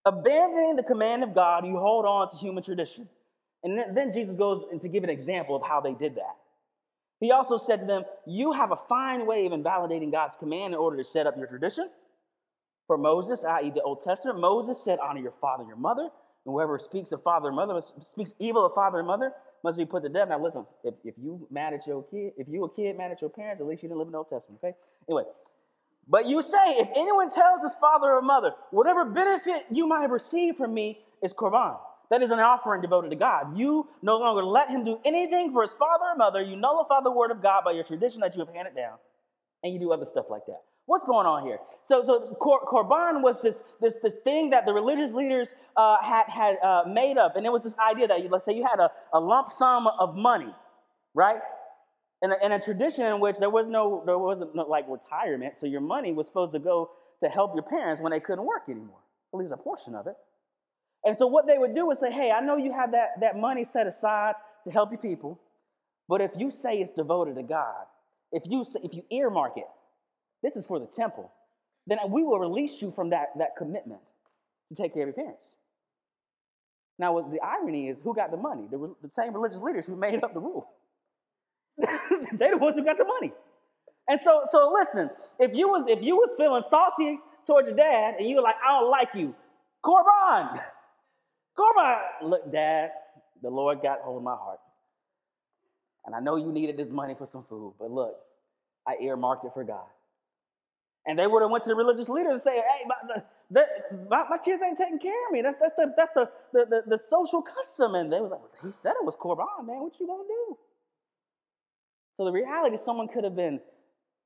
Abandoning 0.05 0.75
the 0.75 0.83
command 0.83 1.23
of 1.23 1.33
God, 1.33 1.65
you 1.65 1.77
hold 1.77 2.05
on 2.05 2.29
to 2.29 2.37
human 2.37 2.63
tradition. 2.63 3.09
And 3.63 3.95
then 3.95 4.13
Jesus 4.13 4.35
goes 4.35 4.63
to 4.81 4.87
give 4.87 5.03
an 5.03 5.09
example 5.09 5.55
of 5.55 5.63
how 5.63 5.81
they 5.81 5.93
did 5.93 6.15
that. 6.15 6.37
He 7.19 7.31
also 7.31 7.57
said 7.57 7.81
to 7.81 7.85
them, 7.85 8.03
You 8.25 8.53
have 8.53 8.71
a 8.71 8.77
fine 8.87 9.25
way 9.25 9.45
of 9.45 9.51
invalidating 9.51 10.11
God's 10.11 10.37
command 10.37 10.73
in 10.73 10.79
order 10.79 10.97
to 10.97 11.03
set 11.03 11.27
up 11.27 11.37
your 11.37 11.47
tradition. 11.47 11.89
For 12.87 12.97
Moses, 12.97 13.43
i.e., 13.43 13.71
the 13.73 13.81
Old 13.81 14.03
Testament, 14.03 14.39
Moses 14.39 14.81
said, 14.83 14.99
Honor 14.99 15.19
your 15.19 15.33
father 15.41 15.61
and 15.61 15.67
your 15.67 15.77
mother. 15.77 16.03
And 16.03 16.53
whoever 16.53 16.79
speaks 16.79 17.11
of 17.11 17.21
father 17.21 17.47
and 17.47 17.55
mother, 17.55 17.81
speaks 18.01 18.33
evil 18.39 18.65
of 18.65 18.73
father 18.73 18.99
and 18.99 19.07
mother, 19.07 19.33
must 19.63 19.77
be 19.77 19.85
put 19.85 20.03
to 20.03 20.09
death. 20.09 20.29
Now, 20.29 20.41
listen, 20.41 20.65
if, 20.83 20.93
if 21.03 21.15
you 21.21 21.45
mad 21.51 21.73
at 21.73 21.85
your 21.85 22.03
kid, 22.03 22.31
if 22.37 22.47
you 22.47 22.63
a 22.63 22.69
kid 22.73 22.97
mad 22.97 23.11
at 23.11 23.19
your 23.19 23.29
parents, 23.29 23.59
at 23.59 23.67
least 23.67 23.83
you 23.83 23.89
didn't 23.89 23.99
live 23.99 24.07
in 24.07 24.13
the 24.13 24.19
Old 24.19 24.29
Testament, 24.29 24.61
okay? 24.63 24.75
Anyway, 25.09 25.23
but 26.07 26.25
you 26.25 26.41
say, 26.41 26.77
if 26.77 26.87
anyone 26.95 27.29
tells 27.29 27.61
his 27.61 27.75
father 27.79 28.07
or 28.07 28.21
mother, 28.21 28.53
whatever 28.71 29.05
benefit 29.05 29.65
you 29.69 29.85
might 29.85 30.01
have 30.01 30.11
received 30.11 30.57
from 30.57 30.73
me 30.73 31.03
is 31.21 31.33
korban. 31.33 31.77
That 32.09 32.23
is 32.23 32.31
an 32.31 32.39
offering 32.39 32.81
devoted 32.81 33.09
to 33.11 33.15
God. 33.15 33.57
You 33.57 33.87
no 34.01 34.17
longer 34.17 34.43
let 34.43 34.69
him 34.69 34.83
do 34.83 34.99
anything 35.05 35.53
for 35.53 35.61
his 35.61 35.73
father 35.73 36.05
or 36.13 36.15
mother. 36.15 36.41
You 36.41 36.55
nullify 36.55 37.01
the 37.03 37.11
word 37.11 37.31
of 37.31 37.41
God 37.41 37.61
by 37.63 37.71
your 37.71 37.83
tradition 37.83 38.21
that 38.21 38.35
you 38.35 38.43
have 38.43 38.53
handed 38.53 38.75
down, 38.75 38.97
and 39.63 39.73
you 39.73 39.79
do 39.79 39.91
other 39.91 40.05
stuff 40.05 40.25
like 40.29 40.45
that. 40.47 40.61
What's 40.87 41.05
going 41.05 41.27
on 41.27 41.45
here? 41.45 41.59
So, 41.87 42.03
so 42.03 42.35
Kor- 42.41 42.65
Korban 42.65 43.21
was 43.21 43.35
this, 43.43 43.53
this, 43.79 43.93
this 44.01 44.15
thing 44.23 44.49
that 44.49 44.65
the 44.65 44.73
religious 44.73 45.13
leaders 45.13 45.49
uh, 45.77 45.97
had, 46.01 46.23
had 46.27 46.55
uh, 46.63 46.81
made 46.87 47.19
up. 47.19 47.35
And 47.35 47.45
it 47.45 47.51
was 47.51 47.61
this 47.61 47.75
idea 47.77 48.07
that, 48.07 48.23
you, 48.23 48.29
let's 48.29 48.43
say 48.43 48.53
you 48.53 48.65
had 48.65 48.79
a, 48.79 48.89
a 49.13 49.19
lump 49.19 49.49
sum 49.55 49.85
of 49.85 50.15
money, 50.15 50.51
right? 51.13 51.41
In 52.23 52.31
a, 52.31 52.35
in 52.43 52.51
a 52.53 52.59
tradition 52.59 53.05
in 53.05 53.19
which 53.19 53.35
there 53.39 53.51
was 53.51 53.67
no, 53.69 54.01
there 54.07 54.17
wasn't 54.17 54.55
no, 54.55 54.63
like 54.63 54.85
retirement, 54.89 55.59
so 55.59 55.67
your 55.67 55.81
money 55.81 56.11
was 56.11 56.25
supposed 56.25 56.53
to 56.53 56.59
go 56.59 56.89
to 57.23 57.29
help 57.29 57.53
your 57.53 57.63
parents 57.63 58.01
when 58.01 58.11
they 58.11 58.19
couldn't 58.19 58.45
work 58.45 58.63
anymore, 58.67 58.99
at 59.31 59.37
least 59.37 59.51
a 59.53 59.57
portion 59.57 59.93
of 59.93 60.07
it. 60.07 60.15
And 61.09 61.17
so 61.17 61.25
what 61.25 61.47
they 61.47 61.57
would 61.57 61.73
do 61.73 61.89
is 61.89 61.97
say, 61.97 62.11
hey, 62.11 62.29
I 62.29 62.39
know 62.39 62.55
you 62.55 62.71
have 62.71 62.91
that, 62.91 63.19
that 63.21 63.35
money 63.35 63.65
set 63.65 63.87
aside 63.87 64.35
to 64.63 64.69
help 64.69 64.91
your 64.91 65.01
people, 65.01 65.41
but 66.07 66.21
if 66.21 66.29
you 66.37 66.51
say 66.51 66.75
it's 66.77 66.91
devoted 66.91 67.35
to 67.37 67.41
God, 67.41 67.85
if 68.31 68.43
you, 68.45 68.63
say, 68.63 68.79
if 68.83 68.93
you 68.93 69.01
earmark 69.09 69.53
it, 69.57 69.65
this 70.43 70.55
is 70.55 70.67
for 70.67 70.77
the 70.77 70.85
temple, 70.95 71.31
then 71.87 71.97
we 72.09 72.21
will 72.21 72.37
release 72.37 72.79
you 72.79 72.91
from 72.95 73.09
that, 73.09 73.29
that 73.39 73.55
commitment 73.57 74.01
to 74.69 74.75
take 74.75 74.93
care 74.93 75.01
of 75.01 75.07
your 75.07 75.25
parents. 75.25 75.49
Now, 76.99 77.19
the 77.21 77.39
irony 77.41 77.87
is, 77.87 77.97
who 78.03 78.13
got 78.13 78.29
the 78.29 78.37
money? 78.37 78.67
The, 78.69 78.93
the 79.01 79.09
same 79.09 79.33
religious 79.33 79.61
leaders 79.61 79.87
who 79.87 79.95
made 79.97 80.23
up 80.23 80.35
the 80.35 80.39
rule. 80.39 80.69
They're 81.77 82.51
the 82.51 82.57
ones 82.57 82.75
who 82.75 82.85
got 82.85 82.99
the 82.99 83.05
money. 83.05 83.33
And 84.07 84.19
so, 84.23 84.43
so 84.51 84.71
listen, 84.79 85.09
if 85.39 85.55
you 85.55 85.69
was 85.69 85.85
if 85.87 86.03
you 86.03 86.17
was 86.17 86.29
feeling 86.37 86.63
salty 86.69 87.19
towards 87.47 87.67
your 87.67 87.77
dad 87.77 88.15
and 88.19 88.29
you 88.29 88.35
were 88.35 88.41
like, 88.43 88.57
I 88.63 88.79
don't 88.79 88.91
like 88.91 89.09
you, 89.15 89.33
Korban, 91.59 91.99
look, 92.23 92.51
Dad, 92.51 92.91
the 93.41 93.49
Lord 93.49 93.81
got 93.81 93.99
hold 94.01 94.17
of 94.17 94.23
my 94.23 94.35
heart. 94.35 94.59
And 96.05 96.15
I 96.15 96.19
know 96.19 96.37
you 96.37 96.51
needed 96.51 96.77
this 96.77 96.89
money 96.89 97.15
for 97.17 97.25
some 97.25 97.43
food, 97.49 97.73
but 97.77 97.91
look, 97.91 98.15
I 98.87 98.95
earmarked 99.01 99.45
it 99.45 99.51
for 99.53 99.63
God. 99.63 99.85
And 101.05 101.17
they 101.17 101.27
would 101.27 101.41
have 101.41 101.51
went 101.51 101.63
to 101.65 101.69
the 101.69 101.75
religious 101.75 102.07
leader 102.07 102.31
and 102.31 102.41
say, 102.41 102.55
hey, 102.55 102.85
my, 102.87 103.21
the, 103.51 103.65
my, 104.09 104.25
my, 104.29 104.37
kids 104.37 104.61
ain't 104.65 104.77
taking 104.77 104.99
care 104.99 105.27
of 105.27 105.31
me. 105.31 105.41
That's, 105.41 105.57
that's, 105.59 105.75
the, 105.75 105.93
that's 105.97 106.13
the, 106.13 106.29
the, 106.53 106.65
the, 106.69 106.97
the 106.97 107.03
social 107.09 107.41
custom. 107.41 107.95
And 107.95 108.11
they 108.11 108.19
was 108.19 108.31
like, 108.31 108.41
he 108.63 108.71
said 108.71 108.93
it 108.99 109.05
was 109.05 109.15
Korban, 109.15 109.65
man. 109.65 109.81
What 109.81 109.93
you 109.99 110.07
gonna 110.07 110.23
do? 110.27 110.57
So 112.17 112.25
the 112.25 112.31
reality 112.31 112.75
is 112.75 112.81
someone 112.83 113.07
could 113.07 113.23
have 113.23 113.35
been 113.35 113.59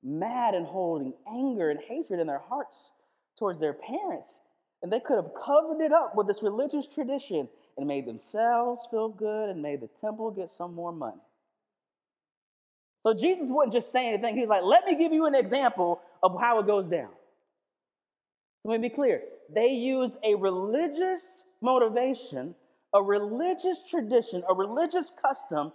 mad 0.04 0.56
and 0.56 0.66
holding 0.66 1.14
anger 1.28 1.70
and 1.70 1.80
hatred 1.80 2.20
in 2.20 2.28
their 2.28 2.42
hearts 2.50 2.76
towards 3.38 3.60
their 3.60 3.74
parents. 3.74 4.34
And 4.84 4.92
they 4.92 5.00
could 5.00 5.16
have 5.16 5.32
covered 5.34 5.82
it 5.82 5.94
up 5.94 6.16
with 6.16 6.28
this 6.28 6.44
religious 6.44 6.86
tradition 6.94 7.48
and 7.78 7.88
made 7.88 8.06
themselves 8.06 8.82
feel 8.92 9.10
good 9.10 9.50
and 9.50 9.62
made 9.62 9.82
the 9.82 9.90
temple 10.02 10.30
get 10.30 10.52
some 10.52 10.76
more 10.76 10.92
money. 10.92 11.22
So 13.04 13.14
Jesus 13.14 13.50
wasn't 13.50 13.74
just 13.74 13.92
saying 13.92 14.14
anything. 14.14 14.36
He 14.36 14.42
was 14.42 14.50
like, 14.50 14.64
let 14.64 14.86
me 14.86 14.98
give 14.98 15.14
you 15.14 15.26
an 15.26 15.36
example 15.36 16.02
of 16.22 16.38
how 16.40 16.60
it 16.60 16.68
goes 16.68 16.88
down. 16.88 17.10
Let 18.66 18.80
me 18.80 18.90
be 18.90 18.94
clear. 18.94 19.22
They 19.54 19.70
used 19.70 20.14
a 20.24 20.36
religious 20.36 21.22
motivation, 21.62 22.56
a 22.94 23.02
religious 23.02 23.80
tradition, 23.90 24.44
a 24.50 24.54
religious 24.54 25.12
custom 25.22 25.72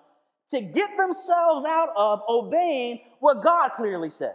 to 0.50 0.60
get 0.60 0.90
themselves 0.96 1.66
out 1.66 1.90
of 1.96 2.20
obeying 2.28 3.00
what 3.20 3.42
God 3.42 3.70
clearly 3.76 4.10
said. 4.10 4.34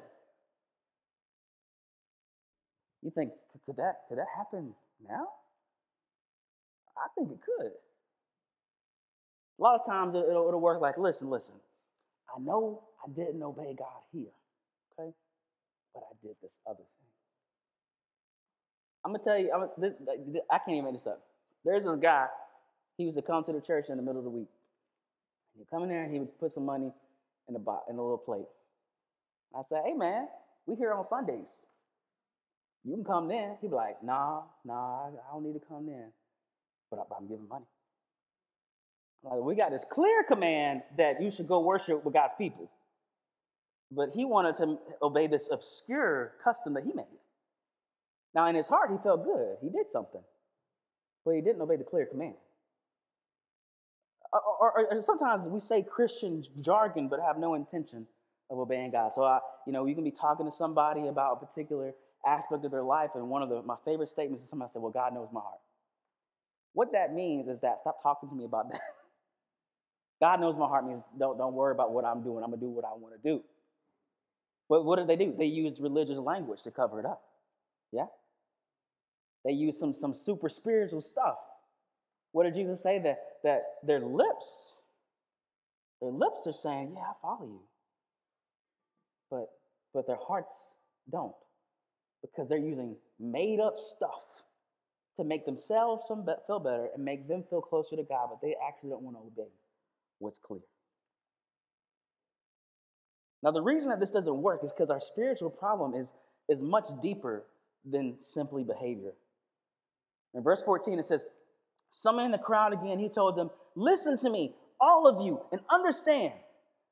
You 3.02 3.12
think, 3.12 3.32
could 3.66 3.78
that, 3.78 4.02
could 4.10 4.18
that 4.18 4.28
happen 4.36 4.74
now? 5.08 5.28
I 6.98 7.08
think 7.16 7.32
it 7.32 7.40
could. 7.44 7.72
A 9.60 9.62
lot 9.64 9.80
of 9.80 9.86
times 9.86 10.16
it'll, 10.16 10.48
it'll 10.48 10.60
work 10.60 10.82
like 10.82 10.98
listen, 10.98 11.30
listen, 11.30 11.54
I 12.36 12.40
know 12.40 12.84
I 13.06 13.10
didn't 13.12 13.42
obey 13.44 13.76
God 13.78 14.02
here, 14.12 14.32
okay? 15.00 15.12
But 15.94 16.04
I 16.10 16.28
did 16.28 16.36
this 16.42 16.52
other 16.68 16.78
thing. 16.78 17.10
I'm 19.06 19.12
gonna 19.12 19.24
tell 19.24 19.38
you, 19.38 19.52
I'm, 19.54 19.70
this, 19.78 19.94
I 20.52 20.58
can't 20.58 20.78
even 20.78 20.86
make 20.86 20.96
this 20.96 21.08
up. 21.08 21.22
There's 21.66 21.84
this 21.84 21.96
guy, 21.96 22.28
he 22.98 23.04
used 23.04 23.18
to 23.18 23.22
come 23.22 23.44
to 23.46 23.54
the 23.54 23.62
church 23.62 23.86
in 23.90 23.98
the 23.98 24.04
middle 24.04 24.20
of 24.20 24.26
the 24.26 24.30
week. 24.30 24.50
He'd 25.58 25.70
come 25.70 25.84
in 25.84 25.90
there 25.90 26.04
and 26.04 26.12
he 26.12 26.20
would 26.20 26.38
put 26.40 26.52
some 26.52 26.66
money 26.66 26.92
in 27.48 27.54
the 27.54 27.60
box, 27.60 27.86
in 27.90 27.98
a 27.98 28.02
little 28.02 28.18
plate. 28.18 28.46
I 29.56 29.62
said, 29.70 29.84
hey 29.86 29.94
man, 29.94 30.28
we 30.66 30.76
here 30.76 30.94
on 30.94 31.04
Sundays. 31.08 31.48
You 32.84 32.96
can 32.96 33.04
come 33.04 33.28
then. 33.28 33.58
He'd 33.62 33.70
be 33.70 33.76
like, 33.76 34.04
nah, 34.04 34.42
nah, 34.66 35.08
I 35.08 35.34
don't 35.34 35.44
need 35.44 35.54
to 35.54 35.66
come 35.68 35.86
then. 35.86 36.12
But 36.92 37.08
I'm 37.18 37.28
giving 37.28 37.48
money. 37.48 37.66
Like, 39.24 39.42
we 39.42 39.56
got 39.56 39.72
this 39.72 39.86
clear 39.90 40.24
command 40.24 40.82
that 40.98 41.22
you 41.22 41.32
should 41.32 41.48
go 41.48 41.62
worship 41.62 42.04
with 42.04 42.14
God's 42.14 42.34
people. 42.38 42.70
But 43.90 44.10
he 44.14 44.26
wanted 44.26 44.58
to 44.58 44.78
obey 45.02 45.28
this 45.28 45.44
obscure 45.52 46.34
custom 46.44 46.74
that 46.74 46.84
he 46.84 46.92
made. 46.94 47.06
Now, 48.36 48.48
in 48.48 48.56
his 48.56 48.68
heart, 48.68 48.92
he 48.92 48.98
felt 49.04 49.24
good. 49.24 49.58
He 49.62 49.70
did 49.70 49.90
something. 49.90 50.22
But 51.24 51.36
he 51.36 51.42
didn't 51.42 51.62
obey 51.62 51.78
the 51.78 51.84
clear 51.84 52.06
command. 52.06 52.34
Or, 54.34 54.72
or, 54.72 54.88
or, 54.96 55.02
sometimes 55.02 55.46
we 55.46 55.60
say 55.60 55.84
Christian 55.84 56.44
jargon, 56.62 57.08
but 57.08 57.20
have 57.20 57.38
no 57.38 57.54
intention 57.54 58.08
of 58.50 58.58
obeying 58.58 58.92
God. 58.92 59.12
So, 59.14 59.24
I, 59.24 59.40
you 59.68 59.72
know, 59.72 59.86
you 59.86 59.94
can 59.94 60.04
be 60.04 60.12
talking 60.12 60.48
to 60.48 60.52
somebody 60.52 61.08
about 61.08 61.40
a 61.40 61.46
particular 61.46 61.94
aspect 62.26 62.66
of 62.66 62.72
their 62.72 62.84
life, 62.84 63.12
and 63.16 63.30
one 63.30 63.42
of 63.42 63.50
the, 63.50 63.62
my 63.64 63.76
favorite 63.86 64.10
statements 64.10 64.44
is 64.44 64.50
somebody 64.50 64.72
said, 64.74 64.82
Well, 64.82 64.92
God 64.92 65.14
knows 65.14 65.30
my 65.32 65.42
heart. 65.42 65.60
What 66.74 66.92
that 66.94 67.14
means 67.14 67.48
is 67.48 67.60
that 67.62 67.80
stop 67.82 68.02
talking 68.02 68.30
to 68.30 68.36
me 68.36 68.46
about 68.46 68.72
that. 68.72 68.82
God 70.22 70.40
knows 70.40 70.56
my 70.58 70.68
heart 70.68 70.88
means 70.88 71.04
don't, 71.20 71.38
don't 71.38 71.54
worry 71.54 71.74
about 71.74 71.92
what 71.92 72.06
I'm 72.06 72.24
doing. 72.24 72.44
I'm 72.44 72.50
going 72.50 72.60
to 72.60 72.66
do 72.66 72.72
what 72.72 72.86
I 72.86 72.94
want 72.94 73.14
to 73.22 73.30
do. 73.30 73.44
But 74.70 74.86
what 74.86 74.98
did 74.98 75.08
they 75.08 75.16
do? 75.16 75.36
They 75.38 75.46
used 75.46 75.80
religious 75.80 76.18
language 76.18 76.64
to 76.64 76.72
cover 76.72 77.00
it 77.00 77.06
up. 77.06 77.22
Yeah? 77.92 78.06
They 79.46 79.52
used 79.52 79.80
some, 79.80 79.94
some 79.94 80.16
super 80.16 80.50
spiritual 80.50 81.02
stuff. 81.02 81.36
What 82.32 82.46
did 82.46 82.56
Jesus 82.56 82.82
say? 82.82 83.00
That, 83.04 83.20
that 83.44 83.64
their 83.86 84.00
lips, 84.00 84.48
their 86.02 86.12
lips 86.12 86.40
are 86.48 86.54
saying, 86.54 86.94
Yeah, 86.96 87.02
I 87.02 87.14
follow 87.22 87.46
you. 87.46 87.60
But, 89.30 89.50
but 89.94 90.08
their 90.08 90.18
hearts 90.26 90.54
don't 91.12 91.34
because 92.24 92.50
they're 92.50 92.58
using 92.58 92.96
made 93.20 93.60
up 93.60 93.76
stuff 93.96 94.24
to 95.18 95.24
make 95.24 95.46
themselves 95.46 96.04
feel 96.08 96.60
better 96.60 96.88
and 96.96 97.04
make 97.04 97.28
them 97.28 97.44
feel 97.50 97.62
closer 97.62 97.96
to 97.96 98.04
God, 98.04 98.30
but 98.30 98.42
they 98.42 98.56
actually 98.68 98.90
don't 98.90 99.04
want 99.04 99.16
to 99.18 99.22
obey 99.22 99.50
what's 100.20 100.40
clear. 100.40 100.62
Now, 103.44 103.52
the 103.52 103.62
reason 103.62 103.90
that 103.90 104.00
this 104.00 104.12
doesn't 104.12 104.42
work 104.42 104.62
is 104.64 104.72
because 104.72 104.90
our 104.90 105.02
spiritual 105.02 105.50
problem 105.50 105.94
is, 105.94 106.08
is 106.50 106.60
much 106.62 106.86
deeper 107.02 107.44
than 107.86 108.16
simply 108.22 108.64
behavior. 108.64 109.12
In 110.34 110.42
verse 110.42 110.62
14, 110.66 110.98
it 110.98 111.06
says, 111.06 111.26
Summoning 111.90 112.32
the 112.32 112.38
crowd 112.38 112.74
again, 112.74 112.98
he 112.98 113.10
told 113.10 113.38
them, 113.38 113.52
Listen 113.76 114.18
to 114.20 114.30
me, 114.30 114.56
all 114.80 115.08
of 115.08 115.24
you, 115.26 115.42
and 115.52 115.62
understand. 115.72 116.34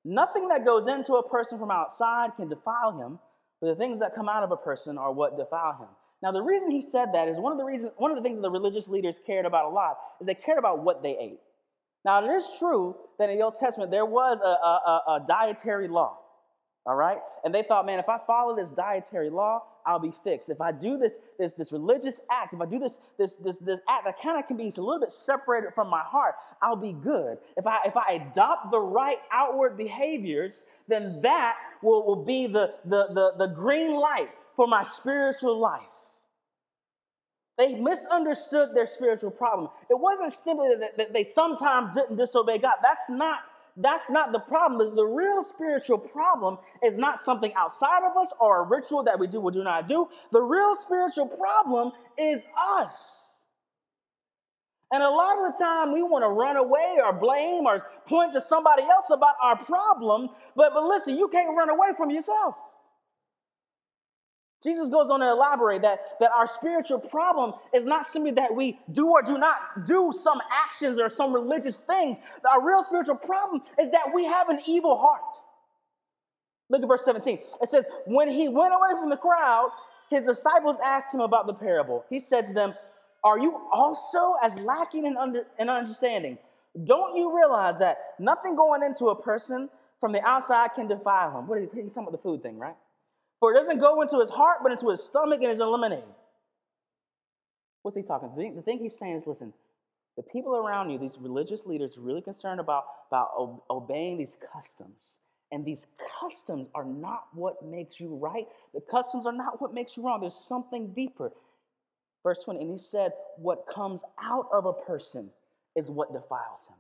Nothing 0.04 0.50
that 0.50 0.66
goes 0.66 0.88
into 0.88 1.14
a 1.14 1.28
person 1.28 1.58
from 1.58 1.72
outside 1.72 2.32
can 2.36 2.50
defile 2.50 3.00
him, 3.00 3.20
the 3.68 3.76
things 3.76 4.00
that 4.00 4.16
come 4.16 4.30
out 4.30 4.44
of 4.44 4.52
a 4.52 4.58
person 4.58 4.98
are 4.98 5.12
what 5.12 5.38
defile 5.38 5.78
him. 5.80 5.90
Now, 6.24 6.32
the 6.32 6.42
reason 6.42 6.70
he 6.70 6.82
said 6.82 7.10
that 7.14 7.28
is 7.28 7.38
one 7.38 7.52
of 7.52 7.58
the 7.58 7.64
reasons, 7.64 7.92
one 7.98 8.12
of 8.12 8.18
the 8.18 8.24
things 8.24 8.38
that 8.38 8.42
the 8.44 8.52
religious 8.52 8.88
leaders 8.88 9.16
cared 9.26 9.46
about 9.46 9.66
a 9.66 9.74
lot 9.74 9.98
is 10.20 10.28
they 10.28 10.36
cared 10.36 10.60
about 10.60 10.84
what 10.84 11.02
they 11.02 11.18
ate. 11.20 11.40
Now, 12.06 12.24
it 12.24 12.30
is 12.36 12.46
true 12.60 12.96
that 13.20 13.30
in 13.30 13.38
the 13.38 13.44
Old 13.44 13.58
Testament 13.60 13.92
there 13.92 14.06
was 14.06 14.40
a, 14.44 14.48
a, 14.48 15.16
a 15.16 15.26
dietary 15.28 15.88
law, 15.88 16.18
all 16.86 16.96
right? 16.96 17.18
And 17.44 17.54
they 17.54 17.64
thought, 17.68 17.86
man, 17.86 18.00
if 18.00 18.10
I 18.10 18.18
follow 18.26 18.56
this 18.56 18.70
dietary 18.72 19.30
law, 19.30 19.62
I'll 19.86 20.00
be 20.00 20.14
fixed. 20.24 20.50
If 20.50 20.62
I 20.62 20.72
do 20.72 20.98
this, 20.98 21.14
this, 21.38 21.54
this 21.54 21.72
religious 21.72 22.20
act, 22.32 22.54
if 22.54 22.62
I 22.62 22.66
do 22.66 22.80
this, 22.80 22.94
this, 23.18 23.36
this, 23.36 23.56
this 23.62 23.80
act 23.90 24.06
that 24.06 24.22
kind 24.22 24.40
of 24.40 24.48
can 24.48 24.58
be 24.58 24.64
a 24.64 24.82
little 24.82 25.00
bit 25.00 25.12
separated 25.12 25.74
from 25.74 25.90
my 25.90 26.02
heart, 26.02 26.36
I'll 26.62 26.76
be 26.76 26.94
good. 26.94 27.38
If 27.58 27.68
I, 27.68 27.80
if 27.86 27.96
I 27.96 28.14
adopt 28.14 28.72
the 28.72 28.80
right 28.80 29.18
outward 29.32 29.78
behaviors, 29.78 30.64
then 30.88 31.20
that 31.24 31.56
will, 31.82 32.06
will 32.06 32.24
be 32.24 32.48
the, 32.48 32.76
the, 32.86 33.08
the, 33.14 33.48
the 33.48 33.54
green 33.54 33.96
light 33.96 34.30
for 34.56 34.68
my 34.68 34.86
spiritual 34.96 35.60
life. 35.60 35.82
They 37.58 37.76
misunderstood 37.76 38.70
their 38.74 38.88
spiritual 38.88 39.32
problem. 39.32 39.70
It 39.90 40.00
wasn't 40.00 40.34
simply 40.34 40.70
that, 40.80 40.98
that 40.98 41.14
they 41.14 41.24
sometimes 41.24 41.94
didn't 41.94 42.16
disobey 42.16 42.58
God. 42.58 42.76
That's 42.82 43.04
not 43.10 43.40
that's 43.78 44.10
not 44.10 44.32
the 44.32 44.40
problem. 44.40 44.96
The 44.96 45.06
real 45.06 45.44
spiritual 45.44 45.98
problem 45.98 46.58
is 46.84 46.98
not 46.98 47.24
something 47.24 47.54
outside 47.58 48.04
of 48.10 48.18
us 48.18 48.32
or 48.40 48.64
a 48.64 48.68
ritual 48.68 49.04
that 49.04 49.20
we 49.20 49.28
do 49.28 49.40
or 49.40 49.52
do 49.52 49.64
not 49.64 49.88
do. 49.88 50.08
The 50.32 50.42
real 50.42 50.76
spiritual 50.76 51.28
problem 51.28 51.92
is 52.18 52.42
us. 52.58 52.94
And 54.92 55.02
a 55.02 55.10
lot 55.10 55.38
of 55.40 55.54
the 55.54 55.64
time 55.64 55.94
we 55.94 56.04
want 56.04 56.24
to 56.24 56.30
run 56.30 56.58
away 56.58 56.98
or 57.04 57.14
blame 57.14 57.66
or 57.66 57.88
point 58.08 58.34
to 58.34 58.44
somebody 58.44 58.84
else 58.84 59.06
about 59.10 59.36
our 59.42 59.58
problem. 59.64 60.30
But, 60.56 60.74
but 60.74 60.84
listen, 60.84 61.18
you 61.18 61.30
can't 61.30 61.56
run 61.56 61.70
away 61.70 61.90
from 61.96 62.12
yourself. 62.12 62.56
Jesus 64.64 64.90
goes 64.90 65.10
on 65.10 65.22
to 65.22 65.28
elaborate 65.28 65.82
that, 65.82 66.00
that 66.20 66.30
our 66.32 66.48
spiritual 66.48 67.00
problem 67.00 67.54
is 67.74 67.84
not 67.84 68.06
simply 68.06 68.32
that 68.32 68.54
we 68.54 68.80
do 68.92 69.08
or 69.08 69.24
do 69.24 69.38
not 69.38 69.88
do 69.88 70.14
some 70.24 70.40
actions 70.52 71.00
or 71.00 71.10
some 71.10 71.34
religious 71.34 71.78
things. 71.78 72.18
Our 72.50 72.64
real 72.66 72.84
spiritual 72.84 73.16
problem 73.16 73.64
is 73.80 73.92
that 73.92 74.14
we 74.14 74.26
have 74.26 74.50
an 74.50 74.60
evil 74.68 75.00
heart. 75.00 75.22
Look 76.70 76.84
at 76.84 76.88
verse 76.88 77.04
17. 77.04 77.40
It 77.62 77.70
says, 77.70 77.86
When 78.06 78.30
he 78.30 78.48
went 78.50 78.74
away 78.74 79.00
from 79.00 79.10
the 79.10 79.18
crowd, 79.18 79.72
his 80.10 80.26
disciples 80.26 80.78
asked 80.84 81.14
him 81.14 81.22
about 81.22 81.48
the 81.48 81.54
parable. 81.54 82.06
He 82.10 82.20
said 82.20 82.48
to 82.48 82.54
them, 82.54 82.74
Are 83.24 83.40
you 83.40 83.60
also 83.74 84.36
as 84.44 84.54
lacking 84.56 85.06
in, 85.06 85.18
under, 85.18 85.44
in 85.58 85.70
understanding? 85.70 86.38
Don't 86.86 87.18
you 87.18 87.36
realize 87.36 87.80
that 87.80 87.98
nothing 88.20 88.56
going 88.56 88.84
into 88.84 89.08
a 89.10 89.22
person 89.22 89.70
from 90.00 90.12
the 90.12 90.22
outside 90.22 90.70
can 90.76 90.88
defile 90.88 91.40
him? 91.40 91.48
What 91.48 91.58
is 91.58 91.70
he's 91.74 91.90
talking 91.90 92.04
about 92.04 92.12
the 92.12 92.18
food 92.20 92.44
thing, 92.44 92.60
right? 92.60 92.76
For 93.42 93.52
it 93.52 93.60
doesn't 93.60 93.80
go 93.80 94.02
into 94.04 94.20
his 94.20 94.30
heart, 94.30 94.60
but 94.64 94.72
into 94.72 94.90
his 94.90 95.04
stomach 95.04 95.42
and 95.42 95.52
is 95.52 95.60
eliminated. 95.60 96.06
What's 97.82 97.98
he 97.98 98.04
talking? 98.04 98.30
The 98.30 98.36
thing, 98.36 98.56
the 98.56 98.62
thing 98.62 98.78
he's 98.78 98.98
saying 98.98 99.16
is 99.16 99.26
listen, 99.26 99.52
the 100.16 100.22
people 100.22 100.56
around 100.56 100.92
you, 100.92 101.00
these 101.00 101.18
religious 101.20 101.66
leaders, 101.66 101.98
are 101.98 102.02
really 102.02 102.22
concerned 102.22 102.60
about, 102.60 102.84
about 103.10 103.62
obeying 103.70 104.20
these 104.20 104.38
customs. 104.54 105.18
And 105.52 105.66
these 105.66 105.88
customs 106.22 106.70
are 106.76 106.86
not 106.86 107.24
what 107.34 107.66
makes 107.66 108.00
you 108.00 108.16
right. 108.16 108.46
The 108.76 108.82
customs 108.92 109.26
are 109.26 109.34
not 109.34 109.60
what 109.60 109.74
makes 109.74 109.98
you 109.98 110.04
wrong. 110.04 110.22
There's 110.22 110.36
something 110.48 110.94
deeper. 110.94 111.32
Verse 112.24 112.38
20, 112.46 112.62
and 112.62 112.72
he 112.72 112.78
said, 112.78 113.12
What 113.38 113.66
comes 113.74 114.04
out 114.22 114.48
of 114.54 114.66
a 114.66 114.74
person 114.74 115.32
is 115.76 115.90
what 115.90 116.14
defiles 116.14 116.62
him. 116.70 116.78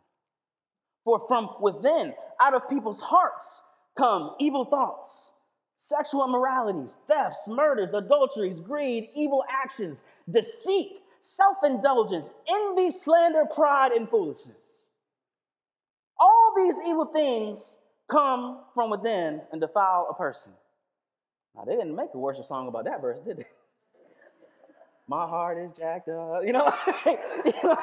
For 1.03 1.25
from 1.27 1.49
within, 1.59 2.13
out 2.39 2.53
of 2.53 2.69
people's 2.69 3.01
hearts, 3.01 3.45
come 3.97 4.35
evil 4.39 4.65
thoughts 4.65 5.30
sexual 5.87 6.25
immoralities, 6.25 6.91
thefts, 7.07 7.39
murders, 7.47 7.93
adulteries, 7.93 8.59
greed, 8.59 9.09
evil 9.15 9.43
actions, 9.49 10.01
deceit, 10.29 10.99
self 11.19 11.57
indulgence, 11.63 12.33
envy, 12.47 12.91
slander, 13.03 13.45
pride, 13.53 13.91
and 13.91 14.09
foolishness. 14.09 14.55
All 16.19 16.53
these 16.55 16.75
evil 16.87 17.05
things 17.05 17.75
come 18.09 18.59
from 18.73 18.91
within 18.91 19.41
and 19.51 19.61
defile 19.61 20.07
a 20.09 20.13
person. 20.13 20.51
Now, 21.55 21.63
they 21.65 21.75
didn't 21.75 21.95
make 21.95 22.09
a 22.13 22.17
worship 22.17 22.45
song 22.45 22.67
about 22.67 22.85
that 22.85 23.01
verse, 23.01 23.19
did 23.25 23.37
they? 23.37 23.45
My 25.07 25.27
heart 25.27 25.57
is 25.57 25.71
jacked 25.77 26.09
up. 26.09 26.43
You 26.43 26.53
know, 26.53 26.73
you 27.45 27.53
know 27.63 27.77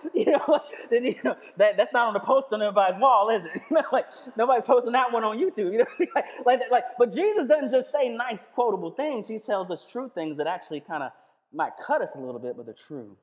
you 0.14 0.26
know, 0.26 0.60
you 0.90 1.16
know 1.24 1.36
that, 1.56 1.76
that's 1.76 1.92
not 1.92 2.08
on 2.08 2.14
the 2.14 2.20
post 2.20 2.52
on 2.52 2.62
everybody's 2.62 3.00
wall, 3.00 3.30
is 3.30 3.44
it? 3.44 3.62
like 3.92 4.06
nobody's 4.36 4.64
posting 4.64 4.92
that 4.92 5.12
one 5.12 5.24
on 5.24 5.38
YouTube. 5.38 5.72
You 5.72 5.78
know, 5.78 5.86
like, 6.14 6.24
like, 6.44 6.60
like, 6.70 6.84
but 6.98 7.14
Jesus 7.14 7.46
doesn't 7.46 7.70
just 7.70 7.90
say 7.90 8.08
nice 8.08 8.48
quotable 8.54 8.90
things. 8.90 9.28
He 9.28 9.38
tells 9.38 9.70
us 9.70 9.84
true 9.90 10.10
things 10.14 10.36
that 10.38 10.46
actually 10.46 10.80
kind 10.80 11.02
of 11.02 11.12
might 11.52 11.72
cut 11.84 12.02
us 12.02 12.10
a 12.14 12.18
little 12.18 12.40
bit, 12.40 12.56
but 12.56 12.66
they're 12.66 12.74
true. 12.86 13.16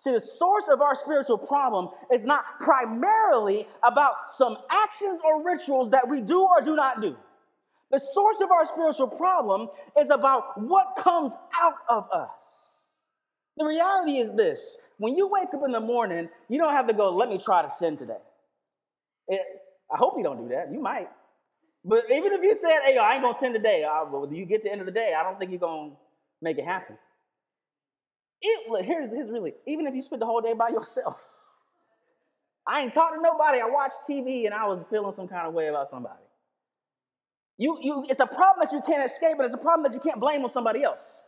See, 0.00 0.12
the 0.12 0.20
source 0.20 0.64
of 0.70 0.80
our 0.80 0.94
spiritual 0.94 1.38
problem 1.38 1.88
is 2.12 2.24
not 2.24 2.44
primarily 2.60 3.66
about 3.82 4.14
some 4.36 4.56
actions 4.70 5.20
or 5.24 5.44
rituals 5.44 5.90
that 5.90 6.08
we 6.08 6.20
do 6.20 6.40
or 6.40 6.62
do 6.64 6.76
not 6.76 7.00
do. 7.00 7.16
The 7.90 7.98
source 7.98 8.36
of 8.40 8.50
our 8.50 8.66
spiritual 8.66 9.08
problem 9.08 9.68
is 9.98 10.08
about 10.10 10.60
what 10.60 10.94
comes 10.98 11.32
out 11.60 11.74
of 11.88 12.06
us. 12.12 12.30
The 13.58 13.64
reality 13.64 14.18
is 14.18 14.32
this 14.34 14.76
when 14.98 15.16
you 15.16 15.28
wake 15.28 15.48
up 15.52 15.62
in 15.64 15.72
the 15.72 15.80
morning, 15.80 16.28
you 16.48 16.58
don't 16.58 16.72
have 16.72 16.86
to 16.86 16.94
go, 16.94 17.14
let 17.14 17.28
me 17.28 17.38
try 17.44 17.62
to 17.62 17.70
sin 17.78 17.96
today. 17.96 18.22
It, 19.26 19.40
I 19.92 19.96
hope 19.96 20.14
you 20.16 20.22
don't 20.22 20.38
do 20.38 20.48
that. 20.54 20.72
You 20.72 20.80
might. 20.80 21.08
But 21.84 22.04
even 22.10 22.32
if 22.32 22.42
you 22.42 22.54
said, 22.60 22.78
hey, 22.84 22.96
I 22.98 23.14
ain't 23.14 23.22
going 23.22 23.34
to 23.34 23.40
sin 23.40 23.52
today, 23.52 23.84
I, 23.84 24.04
well, 24.04 24.28
you 24.32 24.44
get 24.44 24.62
to 24.62 24.68
the 24.68 24.72
end 24.72 24.80
of 24.80 24.86
the 24.86 24.92
day, 24.92 25.12
I 25.18 25.22
don't 25.22 25.38
think 25.38 25.50
you're 25.50 25.60
going 25.60 25.90
to 25.90 25.96
make 26.40 26.58
it 26.58 26.64
happen. 26.64 26.96
It, 28.40 28.84
here's, 28.84 29.10
here's 29.10 29.30
really, 29.30 29.54
even 29.66 29.86
if 29.86 29.94
you 29.94 30.02
spend 30.02 30.22
the 30.22 30.26
whole 30.26 30.40
day 30.40 30.52
by 30.52 30.68
yourself, 30.68 31.16
I 32.66 32.82
ain't 32.82 32.94
talking 32.94 33.18
to 33.18 33.22
nobody. 33.22 33.60
I 33.60 33.66
watched 33.66 33.96
TV 34.08 34.46
and 34.46 34.54
I 34.54 34.66
was 34.66 34.84
feeling 34.90 35.12
some 35.14 35.26
kind 35.26 35.46
of 35.46 35.54
way 35.54 35.68
about 35.68 35.90
somebody. 35.90 36.22
You, 37.56 37.78
you, 37.80 38.04
it's 38.08 38.20
a 38.20 38.26
problem 38.26 38.66
that 38.66 38.72
you 38.72 38.82
can't 38.86 39.10
escape, 39.10 39.32
and 39.38 39.42
it's 39.42 39.54
a 39.54 39.58
problem 39.58 39.90
that 39.90 39.94
you 39.94 40.00
can't 40.00 40.20
blame 40.20 40.44
on 40.44 40.52
somebody 40.52 40.84
else. 40.84 41.22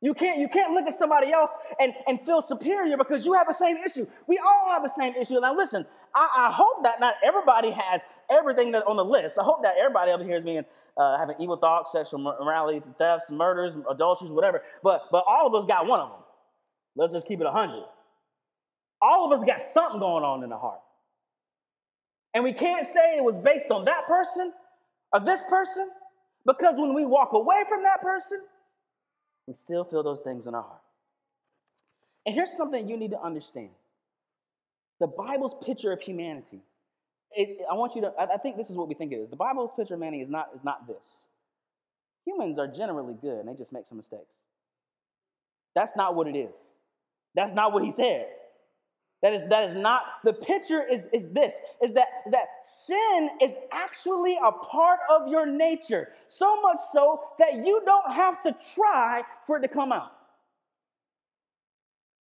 You 0.00 0.14
can't, 0.14 0.38
you 0.38 0.48
can't 0.48 0.72
look 0.74 0.86
at 0.86 0.96
somebody 0.96 1.32
else 1.32 1.50
and, 1.80 1.92
and 2.06 2.20
feel 2.24 2.40
superior 2.40 2.96
because 2.96 3.24
you 3.24 3.32
have 3.32 3.48
the 3.48 3.56
same 3.58 3.78
issue. 3.78 4.06
We 4.28 4.38
all 4.38 4.70
have 4.70 4.84
the 4.84 4.92
same 4.96 5.14
issue. 5.14 5.40
Now, 5.40 5.56
listen, 5.56 5.84
I, 6.14 6.48
I 6.48 6.52
hope 6.52 6.84
that 6.84 7.00
not 7.00 7.14
everybody 7.26 7.72
has 7.72 8.02
everything 8.30 8.70
that 8.72 8.86
on 8.86 8.96
the 8.96 9.04
list. 9.04 9.38
I 9.38 9.42
hope 9.42 9.62
that 9.62 9.74
everybody 9.78 10.12
over 10.12 10.22
here 10.22 10.36
is 10.36 10.44
being 10.44 10.64
uh, 10.96 11.18
having 11.18 11.36
evil 11.40 11.56
thoughts, 11.56 11.90
sexual 11.92 12.20
morality, 12.20 12.80
thefts, 12.98 13.30
murders, 13.30 13.74
adulteries, 13.90 14.30
whatever. 14.30 14.62
But 14.82 15.02
but 15.10 15.24
all 15.28 15.46
of 15.46 15.54
us 15.62 15.66
got 15.68 15.86
one 15.86 16.00
of 16.00 16.10
them. 16.10 16.20
Let's 16.96 17.12
just 17.12 17.26
keep 17.26 17.40
it 17.40 17.44
100. 17.44 17.82
All 19.00 19.32
of 19.32 19.38
us 19.38 19.44
got 19.44 19.60
something 19.60 20.00
going 20.00 20.24
on 20.24 20.42
in 20.42 20.50
the 20.50 20.58
heart. 20.58 20.80
And 22.34 22.44
we 22.44 22.52
can't 22.52 22.86
say 22.86 23.16
it 23.16 23.24
was 23.24 23.38
based 23.38 23.70
on 23.70 23.84
that 23.86 24.06
person 24.06 24.52
or 25.12 25.20
this 25.20 25.40
person 25.48 25.88
because 26.46 26.76
when 26.78 26.94
we 26.94 27.04
walk 27.04 27.32
away 27.32 27.62
from 27.68 27.82
that 27.84 28.02
person, 28.02 28.40
we 29.48 29.54
still 29.54 29.82
feel 29.82 30.02
those 30.02 30.20
things 30.20 30.46
in 30.46 30.54
our 30.54 30.62
heart. 30.62 30.82
And 32.26 32.34
here's 32.34 32.54
something 32.54 32.86
you 32.86 32.98
need 32.98 33.12
to 33.12 33.20
understand 33.20 33.70
the 35.00 35.06
Bible's 35.06 35.54
picture 35.64 35.90
of 35.90 36.00
humanity. 36.00 36.60
It, 37.32 37.58
I 37.70 37.74
want 37.74 37.94
you 37.94 38.02
to, 38.02 38.12
I, 38.18 38.34
I 38.34 38.36
think 38.36 38.56
this 38.56 38.68
is 38.68 38.76
what 38.76 38.88
we 38.88 38.94
think 38.94 39.12
it 39.12 39.16
is. 39.16 39.30
The 39.30 39.36
Bible's 39.36 39.70
picture 39.74 39.94
of 39.94 40.00
humanity 40.00 40.22
is 40.22 40.28
not, 40.28 40.48
is 40.54 40.62
not 40.64 40.86
this. 40.86 41.26
Humans 42.26 42.58
are 42.58 42.66
generally 42.66 43.14
good 43.14 43.38
and 43.38 43.48
they 43.48 43.54
just 43.54 43.72
make 43.72 43.86
some 43.86 43.96
mistakes. 43.96 44.34
That's 45.74 45.96
not 45.96 46.14
what 46.14 46.26
it 46.26 46.36
is. 46.36 46.54
That's 47.34 47.54
not 47.54 47.72
what 47.72 47.84
he 47.84 47.90
said. 47.90 48.26
That 49.20 49.32
is, 49.32 49.42
that 49.48 49.70
is 49.70 49.74
not, 49.74 50.02
the 50.22 50.32
picture 50.32 50.80
is, 50.86 51.02
is 51.12 51.24
this, 51.32 51.52
is 51.82 51.94
that, 51.94 52.06
that 52.30 52.46
sin 52.86 53.30
is 53.42 53.52
actually 53.72 54.36
a 54.36 54.52
part 54.52 55.00
of 55.10 55.26
your 55.26 55.44
nature. 55.44 56.08
So 56.28 56.60
much 56.60 56.78
so 56.92 57.20
that 57.40 57.66
you 57.66 57.82
don't 57.84 58.12
have 58.12 58.40
to 58.42 58.54
try 58.74 59.22
for 59.46 59.56
it 59.56 59.62
to 59.62 59.68
come 59.68 59.90
out. 59.90 60.12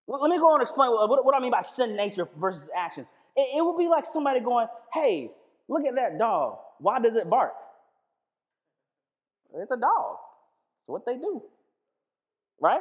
Let 0.08 0.30
me 0.30 0.38
go 0.38 0.48
on 0.48 0.60
and 0.60 0.62
explain 0.62 0.90
what, 0.90 1.24
what 1.24 1.34
I 1.34 1.40
mean 1.40 1.50
by 1.50 1.62
sin 1.62 1.96
nature 1.96 2.28
versus 2.38 2.68
actions. 2.74 3.08
It, 3.36 3.58
it 3.58 3.64
would 3.64 3.76
be 3.76 3.88
like 3.88 4.04
somebody 4.10 4.40
going, 4.40 4.68
hey, 4.94 5.30
look 5.68 5.84
at 5.84 5.96
that 5.96 6.18
dog. 6.18 6.58
Why 6.78 7.00
does 7.00 7.16
it 7.16 7.28
bark? 7.28 7.52
It's 9.54 9.70
a 9.70 9.76
dog. 9.76 10.16
It's 10.80 10.88
what 10.88 11.04
they 11.04 11.16
do. 11.16 11.42
Right? 12.60 12.80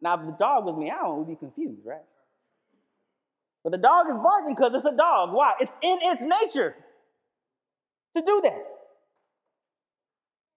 Now, 0.00 0.18
if 0.18 0.26
the 0.26 0.32
dog 0.32 0.64
was 0.64 0.76
meowing, 0.76 1.18
we'd 1.18 1.34
be 1.34 1.38
confused, 1.38 1.82
right? 1.84 2.02
But 3.64 3.70
the 3.72 3.78
dog 3.78 4.06
is 4.10 4.16
barking 4.18 4.54
because 4.54 4.72
it's 4.74 4.84
a 4.84 4.96
dog. 4.96 5.32
Why? 5.32 5.54
It's 5.58 5.72
in 5.82 5.98
its 6.02 6.20
nature 6.20 6.74
to 8.14 8.22
do 8.22 8.40
that. 8.44 8.62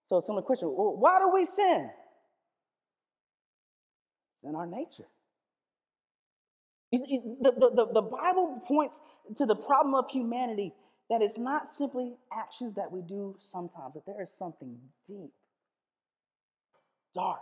So, 0.10 0.22
similar 0.22 0.42
question 0.42 0.68
well, 0.70 0.96
why 0.98 1.20
do 1.20 1.32
we 1.34 1.46
sin? 1.46 1.90
In 4.44 4.56
our 4.56 4.68
nature. 4.68 5.08
See, 6.92 7.20
the, 7.42 7.52
the, 7.52 7.88
the 7.94 8.02
Bible 8.02 8.62
points 8.66 8.98
to 9.38 9.46
the 9.46 9.56
problem 9.56 9.96
of 9.96 10.06
humanity 10.10 10.74
that 11.10 11.22
it's 11.22 11.38
not 11.38 11.70
simply 11.78 12.14
actions 12.32 12.74
that 12.76 12.92
we 12.92 13.02
do 13.02 13.36
sometimes, 13.52 13.94
that 13.96 14.06
there 14.06 14.22
is 14.22 14.32
something 14.38 14.78
deep, 15.06 15.32
dark. 17.14 17.40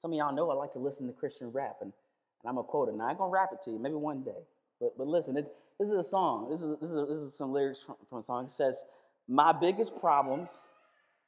Some 0.00 0.12
of 0.12 0.16
y'all 0.16 0.34
know 0.34 0.50
I 0.50 0.54
like 0.54 0.72
to 0.72 0.78
listen 0.78 1.08
to 1.08 1.12
Christian 1.12 1.50
rap, 1.50 1.78
and, 1.80 1.92
and 2.42 2.50
I'm 2.50 2.56
to 2.56 2.62
quote 2.62 2.88
it. 2.88 2.94
Now, 2.96 3.06
I'm 3.06 3.16
to 3.16 3.24
rap 3.24 3.50
it 3.52 3.58
to 3.64 3.70
you, 3.70 3.78
maybe 3.78 3.94
one 3.94 4.22
day. 4.22 4.42
But, 4.80 4.96
but 4.96 5.06
listen, 5.06 5.36
it, 5.36 5.46
this 5.78 5.88
is 5.88 5.96
a 5.96 6.08
song. 6.08 6.48
This 6.50 6.62
is, 6.62 6.76
this 6.80 6.90
is, 6.90 7.08
this 7.08 7.22
is 7.22 7.36
some 7.36 7.52
lyrics 7.52 7.80
from, 7.84 7.96
from 8.08 8.18
a 8.20 8.24
song. 8.24 8.46
It 8.46 8.52
says, 8.52 8.76
My 9.28 9.52
biggest 9.52 9.98
problems, 10.00 10.48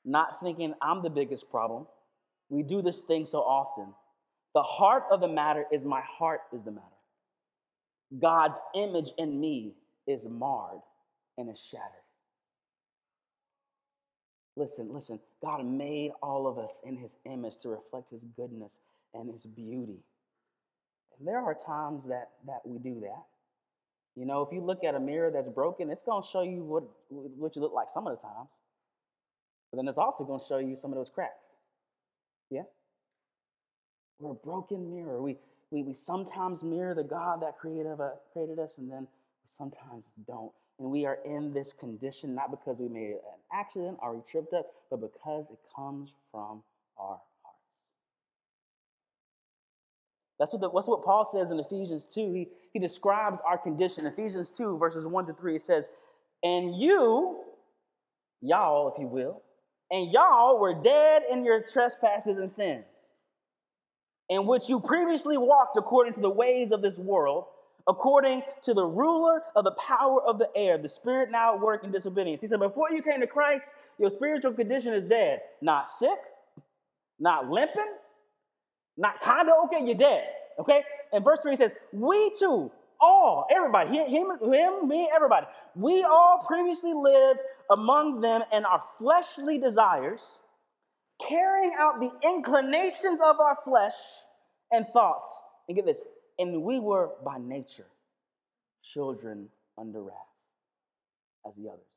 not 0.05 0.41
thinking 0.43 0.75
I'm 0.83 1.03
the 1.03 1.11
biggest 1.11 1.51
problem. 1.51 1.87
We 2.49 2.63
do 2.63 2.83
this 2.83 3.01
thing 3.01 3.27
so 3.27 3.39
often. 3.39 3.95
The 4.55 4.63
heart 4.63 5.05
of 5.13 5.21
the 5.21 5.29
matter 5.29 5.65
is 5.73 5.85
my 5.85 6.01
heart 6.01 6.41
is 6.53 6.63
the 6.65 6.73
matter. 6.73 6.87
God's 8.19 8.59
image 8.75 9.11
in 9.19 9.41
me 9.41 9.75
is 10.09 10.25
marred 10.25 10.81
and 11.39 11.49
is 11.49 11.61
shattered. 11.71 11.87
Listen, 14.57 14.93
listen. 14.93 15.21
God 15.43 15.65
made 15.65 16.11
all 16.23 16.49
of 16.49 16.59
us 16.59 16.81
in 16.85 16.97
his 16.97 17.17
image 17.25 17.55
to 17.63 17.69
reflect 17.69 18.11
his 18.11 18.21
goodness 18.37 18.73
and 19.15 19.33
his 19.33 19.47
beauty. 19.47 20.01
There 21.25 21.41
are 21.41 21.55
times 21.55 22.03
that, 22.09 22.31
that 22.47 22.61
we 22.65 22.79
do 22.79 23.01
that. 23.01 23.25
You 24.17 24.27
know, 24.27 24.43
if 24.43 24.53
you 24.53 24.61
look 24.61 24.85
at 24.85 24.95
a 24.95 25.01
mirror 25.01 25.31
that's 25.31 25.49
broken, 25.49 25.91
it's 25.91 26.03
going 26.03 26.23
to 26.23 26.29
show 26.29 26.43
you 26.43 26.65
what, 26.65 26.85
what 27.09 27.55
you 27.55 27.63
look 27.63 27.73
like 27.73 27.89
some 27.93 28.07
of 28.07 28.17
the 28.17 28.23
times. 28.23 28.51
But 29.71 29.77
then 29.77 29.89
it's 29.89 29.99
also 29.99 30.25
going 30.25 30.41
to 30.41 30.47
show 30.47 30.59
you 30.59 30.77
some 30.77 30.91
of 30.93 30.97
those 30.97 31.11
cracks. 31.11 31.55
Yeah? 32.51 32.63
We're 34.19 34.33
a 34.33 34.35
broken 34.35 34.93
mirror. 34.95 35.23
We, 35.23 35.37
we, 35.71 35.83
we 35.83 35.95
sometimes 35.95 36.63
mirror 36.63 36.95
the 36.95 37.05
God 37.05 37.43
that 37.43 37.59
created, 37.59 38.01
uh, 38.01 38.11
created 38.33 38.59
us, 38.59 38.73
and 38.79 38.91
then 38.91 39.03
we 39.03 39.51
sometimes 39.57 40.11
don't. 40.27 40.53
And 40.79 40.91
we 40.91 41.07
are 41.07 41.19
in 41.25 41.53
this 41.53 41.73
condition 41.79 42.35
not 42.35 42.51
because 42.51 42.79
we 42.79 42.89
made 42.89 43.11
an 43.13 43.41
accident 43.53 43.99
or 44.03 44.15
we 44.15 44.23
tripped 44.31 44.55
up, 44.55 44.67
but 44.91 45.01
because 45.01 45.45
it 45.51 45.59
comes 45.75 46.11
from 46.33 46.63
our 46.99 47.21
hearts. 47.43 47.59
That's 50.41 50.53
what, 50.55 50.63
the, 50.63 50.71
that's 50.71 50.89
what 50.89 51.05
Paul 51.05 51.29
says 51.31 51.51
in 51.51 51.61
Ephesians 51.61 52.07
2. 52.15 52.33
He, 52.33 52.49
he 52.73 52.79
describes 52.81 53.41
our 53.47 53.59
condition. 53.59 54.07
Ephesians 54.07 54.51
2, 54.51 54.79
verses 54.79 55.07
1 55.07 55.27
to 55.27 55.35
3, 55.35 55.57
it 55.57 55.63
says, 55.63 55.85
And 56.43 56.81
you, 56.81 57.43
y'all, 58.41 58.91
if 58.93 58.99
you 58.99 59.07
will, 59.07 59.43
and 59.91 60.11
y'all 60.11 60.59
were 60.59 60.75
dead 60.83 61.23
in 61.31 61.45
your 61.45 61.63
trespasses 61.71 62.39
and 62.39 62.51
sins 62.51 62.87
in 64.31 64.47
which 64.47 64.69
you 64.69 64.81
previously 64.81 65.37
walked 65.37 65.77
according 65.77 66.15
to 66.15 66.21
the 66.21 66.31
ways 66.31 66.73
of 66.73 66.81
this 66.81 66.97
world, 66.97 67.47
according 67.87 68.43
to 68.63 68.73
the 68.73 68.85
ruler 68.85 69.43
of 69.57 69.65
the 69.65 69.73
power 69.73 70.23
of 70.23 70.39
the 70.39 70.49
air, 70.57 70.79
the 70.79 70.89
spirit 70.89 71.31
now 71.31 71.55
at 71.55 71.61
work 71.61 71.85
in 71.85 71.91
disobedience. 71.91 72.41
He 72.41 72.47
said, 72.47 72.61
Before 72.61 72.91
you 72.91 73.03
came 73.03 73.21
to 73.21 73.27
Christ, 73.27 73.67
your 73.99 74.09
spiritual 74.09 74.53
condition 74.53 74.95
is 74.95 75.05
dead. 75.05 75.41
Not 75.61 75.89
sick, 75.99 76.19
not 77.19 77.51
limping, 77.51 77.93
not 78.97 79.21
kind 79.23 79.49
of 79.49 79.55
okay, 79.67 79.85
you're 79.85 79.95
dead. 79.95 80.25
Okay? 80.59 80.83
And 81.13 81.25
verse 81.25 81.39
3 81.43 81.57
says, 81.57 81.73
We 81.93 82.33
too, 82.39 82.71
all, 83.01 83.47
everybody, 83.55 83.97
him, 83.97 84.31
him, 84.43 84.89
me, 84.89 85.09
everybody, 85.15 85.47
we 85.75 86.03
all 86.03 86.45
previously 86.47 86.93
lived 86.93 87.41
among 87.71 88.21
them 88.21 88.43
in 88.53 88.65
our 88.65 88.83
fleshly 88.99 89.59
desires 89.59 90.21
carrying 91.29 91.73
out 91.79 92.01
the 92.01 92.11
inclinations 92.27 93.21
of 93.25 93.41
our 93.41 93.59
flesh 93.65 93.95
and 94.71 94.87
thoughts. 94.93 95.31
And 95.69 95.77
get 95.77 95.87
this, 95.87 95.99
and 96.39 96.63
we 96.63 96.79
were 96.81 97.11
by 97.25 97.39
nature 97.39 97.87
children 98.93 99.49
under 99.79 100.03
wrath 100.03 100.17
as 101.47 101.55
the 101.57 101.69
others. 101.69 101.90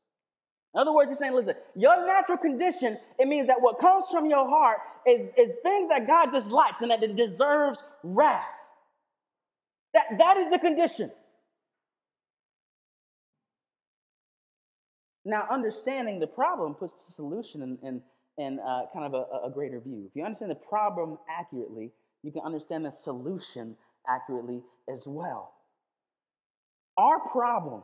In 0.73 0.81
other 0.81 0.91
words, 0.91 1.12
he's 1.12 1.19
saying, 1.19 1.33
listen, 1.33 1.53
your 1.75 2.05
natural 2.07 2.38
condition, 2.38 2.97
it 3.19 3.27
means 3.27 3.47
that 3.47 3.62
what 3.62 3.79
comes 3.79 4.05
from 4.12 4.25
your 4.25 4.47
heart 4.49 4.79
is, 5.07 5.21
is 5.38 5.51
things 5.62 5.89
that 5.89 6.07
God 6.07 6.31
dislikes 6.31 6.81
and 6.81 6.89
that 6.89 7.03
it 7.03 7.15
deserves 7.15 7.79
wrath. 8.03 8.43
That, 9.93 10.03
that 10.17 10.38
is 10.38 10.49
the 10.49 10.57
condition. 10.57 11.12
Now, 15.25 15.47
understanding 15.51 16.19
the 16.19 16.27
problem 16.27 16.73
puts 16.73 16.93
the 17.07 17.13
solution 17.13 17.62
in, 17.62 17.77
in, 17.88 18.01
in 18.43 18.59
uh, 18.59 18.81
kind 18.93 19.05
of 19.05 19.13
a, 19.13 19.47
a 19.47 19.51
greater 19.51 19.79
view. 19.79 20.05
If 20.09 20.15
you 20.15 20.25
understand 20.25 20.51
the 20.51 20.55
problem 20.55 21.19
accurately, 21.29 21.91
you 22.23 22.31
can 22.31 22.41
understand 22.43 22.83
the 22.83 22.91
solution 22.91 23.75
accurately 24.09 24.63
as 24.91 25.03
well. 25.05 25.53
Our 26.97 27.19
problem 27.31 27.83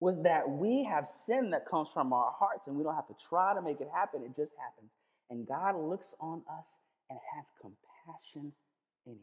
was 0.00 0.16
that 0.22 0.48
we 0.48 0.84
have 0.84 1.06
sin 1.06 1.50
that 1.50 1.66
comes 1.68 1.88
from 1.92 2.12
our 2.12 2.32
hearts 2.38 2.66
and 2.66 2.76
we 2.76 2.82
don't 2.82 2.94
have 2.94 3.08
to 3.08 3.16
try 3.28 3.54
to 3.54 3.62
make 3.62 3.80
it 3.80 3.88
happen, 3.94 4.22
it 4.24 4.34
just 4.34 4.52
happens. 4.58 4.90
And 5.30 5.46
God 5.46 5.76
looks 5.76 6.14
on 6.20 6.42
us 6.58 6.66
and 7.10 7.18
has 7.36 7.46
compassion 7.60 8.52
anyway. 9.06 9.20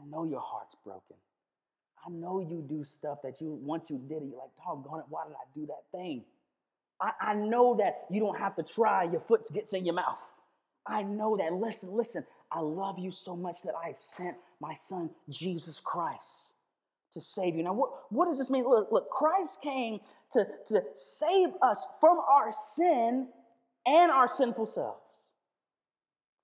I 0.00 0.04
know 0.06 0.24
your 0.24 0.40
heart's 0.40 0.76
broken. 0.84 1.16
I 2.06 2.10
know 2.10 2.40
you 2.40 2.64
do 2.68 2.84
stuff 2.84 3.18
that 3.22 3.40
you 3.40 3.58
once 3.62 3.84
you 3.88 3.98
did 3.98 4.22
it, 4.22 4.28
you're 4.30 4.38
like, 4.38 4.54
doggone 4.64 5.00
it, 5.00 5.06
why 5.08 5.24
did 5.26 5.34
I 5.34 5.46
do 5.54 5.66
that 5.66 5.84
thing? 5.96 6.24
I, 7.00 7.12
I 7.20 7.34
know 7.34 7.76
that 7.76 8.06
you 8.10 8.20
don't 8.20 8.38
have 8.38 8.56
to 8.56 8.62
try, 8.62 9.04
your 9.04 9.20
foot 9.22 9.52
gets 9.52 9.72
in 9.72 9.84
your 9.84 9.94
mouth. 9.94 10.18
I 10.86 11.02
know 11.02 11.36
that. 11.36 11.52
Listen, 11.54 11.92
listen, 11.92 12.24
I 12.52 12.60
love 12.60 12.98
you 12.98 13.10
so 13.10 13.36
much 13.36 13.62
that 13.64 13.74
I've 13.74 13.98
sent 13.98 14.36
my 14.60 14.74
son, 14.74 15.10
Jesus 15.30 15.80
Christ, 15.82 16.43
to 17.14 17.20
save 17.20 17.54
you. 17.54 17.62
Now, 17.62 17.72
what, 17.72 17.90
what 18.10 18.26
does 18.26 18.38
this 18.38 18.50
mean? 18.50 18.64
Look, 18.64 18.90
look, 18.92 19.08
Christ 19.10 19.58
came 19.62 20.00
to, 20.32 20.46
to 20.68 20.82
save 20.94 21.50
us 21.62 21.78
from 22.00 22.18
our 22.18 22.52
sin 22.76 23.28
and 23.86 24.10
our 24.10 24.28
sinful 24.28 24.66
selves. 24.66 25.00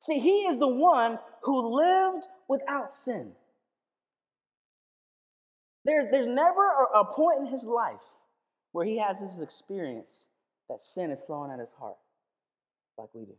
See, 0.07 0.19
he 0.19 0.47
is 0.47 0.59
the 0.59 0.69
one 0.69 1.19
who 1.43 1.77
lived 1.77 2.27
without 2.49 2.93
sin. 2.93 3.33
There's, 5.85 6.11
there's 6.11 6.27
never 6.27 6.67
a, 6.95 7.01
a 7.01 7.05
point 7.05 7.41
in 7.41 7.47
his 7.47 7.65
life 7.65 8.01
where 8.73 8.85
he 8.85 8.99
has 8.99 9.19
this 9.19 9.41
experience 9.43 10.13
that 10.69 10.83
sin 10.95 11.11
is 11.11 11.21
flowing 11.27 11.51
at 11.51 11.59
his 11.59 11.73
heart 11.73 11.97
like 12.97 13.09
we 13.15 13.25
do. 13.25 13.35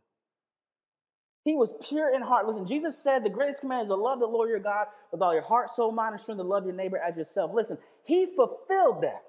He 1.43 1.55
was 1.55 1.73
pure 1.89 2.13
in 2.13 2.21
heart. 2.21 2.47
Listen, 2.47 2.67
Jesus 2.67 2.95
said 3.03 3.23
the 3.23 3.29
greatest 3.29 3.61
command 3.61 3.83
is 3.83 3.87
to 3.89 3.95
love 3.95 4.19
the 4.19 4.27
Lord 4.27 4.49
your 4.49 4.59
God 4.59 4.87
with 5.11 5.21
all 5.21 5.33
your 5.33 5.43
heart, 5.43 5.71
soul, 5.75 5.91
mind, 5.91 6.13
and 6.13 6.21
strength, 6.21 6.39
to 6.39 6.43
love 6.43 6.65
your 6.65 6.75
neighbor 6.75 6.97
as 6.97 7.17
yourself. 7.17 7.51
Listen, 7.53 7.77
he 8.05 8.27
fulfilled 8.35 9.03
that. 9.03 9.23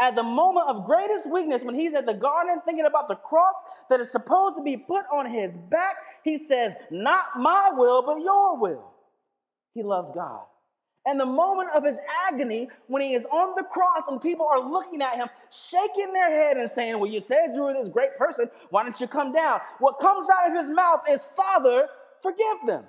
At 0.00 0.14
the 0.14 0.22
moment 0.22 0.68
of 0.68 0.86
greatest 0.86 1.30
weakness, 1.30 1.62
when 1.62 1.74
he's 1.74 1.92
at 1.92 2.06
the 2.06 2.14
garden 2.14 2.62
thinking 2.64 2.86
about 2.86 3.08
the 3.08 3.16
cross 3.16 3.54
that 3.90 4.00
is 4.00 4.10
supposed 4.10 4.56
to 4.56 4.62
be 4.62 4.78
put 4.78 5.04
on 5.12 5.30
his 5.30 5.54
back, 5.70 5.96
he 6.24 6.38
says, 6.38 6.74
Not 6.90 7.26
my 7.38 7.70
will, 7.74 8.02
but 8.02 8.16
your 8.22 8.58
will. 8.58 8.90
He 9.74 9.82
loves 9.82 10.10
God. 10.14 10.44
And 11.10 11.18
the 11.18 11.26
moment 11.26 11.70
of 11.74 11.82
his 11.82 11.98
agony, 12.28 12.68
when 12.86 13.02
he 13.02 13.14
is 13.14 13.24
on 13.32 13.56
the 13.56 13.64
cross 13.64 14.04
and 14.06 14.22
people 14.22 14.46
are 14.46 14.60
looking 14.60 15.02
at 15.02 15.16
him, 15.16 15.26
shaking 15.70 16.12
their 16.12 16.30
head 16.30 16.56
and 16.56 16.70
saying, 16.70 17.00
Well, 17.00 17.10
you 17.10 17.20
said 17.20 17.50
you 17.52 17.62
were 17.62 17.72
this 17.72 17.88
great 17.88 18.16
person. 18.16 18.48
Why 18.68 18.84
don't 18.84 19.00
you 19.00 19.08
come 19.08 19.32
down? 19.32 19.60
What 19.80 19.98
comes 19.98 20.28
out 20.30 20.48
of 20.48 20.64
his 20.64 20.72
mouth 20.72 21.00
is, 21.10 21.22
Father, 21.34 21.88
forgive 22.22 22.58
them. 22.64 22.84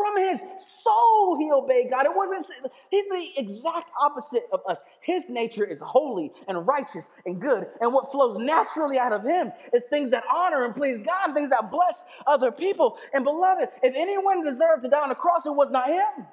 From 0.00 0.16
his 0.16 0.40
soul, 0.82 1.36
he 1.38 1.52
obeyed 1.52 1.90
God. 1.90 2.06
It 2.06 2.12
wasn't, 2.14 2.46
he's 2.90 3.04
the 3.10 3.28
exact 3.36 3.90
opposite 4.00 4.44
of 4.50 4.60
us. 4.66 4.78
His 5.02 5.28
nature 5.28 5.64
is 5.64 5.78
holy 5.78 6.32
and 6.48 6.66
righteous 6.66 7.04
and 7.26 7.38
good. 7.38 7.66
And 7.82 7.92
what 7.92 8.10
flows 8.10 8.38
naturally 8.38 8.98
out 8.98 9.12
of 9.12 9.22
him 9.24 9.52
is 9.74 9.82
things 9.90 10.10
that 10.12 10.24
honor 10.34 10.64
and 10.64 10.74
please 10.74 11.02
God, 11.04 11.34
things 11.34 11.50
that 11.50 11.70
bless 11.70 12.02
other 12.26 12.50
people. 12.50 12.96
And 13.12 13.24
beloved, 13.24 13.68
if 13.82 13.94
anyone 13.94 14.42
deserved 14.42 14.82
to 14.84 14.88
die 14.88 15.02
on 15.02 15.10
the 15.10 15.14
cross, 15.14 15.44
it 15.44 15.54
was 15.54 15.68
not 15.70 15.88
him. 15.88 16.26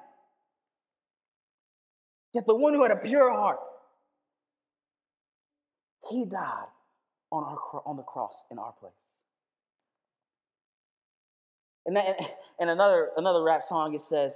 Yet 2.32 2.46
the 2.46 2.54
one 2.54 2.72
who 2.72 2.82
had 2.82 2.92
a 2.92 2.96
pure 2.96 3.30
heart, 3.30 3.58
he 6.08 6.24
died 6.24 6.68
on, 7.30 7.44
our, 7.44 7.82
on 7.84 7.98
the 7.98 8.02
cross 8.02 8.34
in 8.50 8.58
our 8.58 8.72
place. 8.80 8.92
And, 11.88 11.96
that, 11.96 12.16
and 12.60 12.68
another, 12.68 13.08
another 13.16 13.42
rap 13.42 13.64
song, 13.64 13.94
it 13.94 14.02
says, 14.02 14.34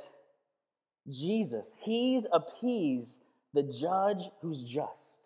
Jesus, 1.06 1.66
he's 1.82 2.24
appeased 2.32 3.18
the 3.52 3.62
judge 3.62 4.24
who's 4.40 4.64
just, 4.64 5.18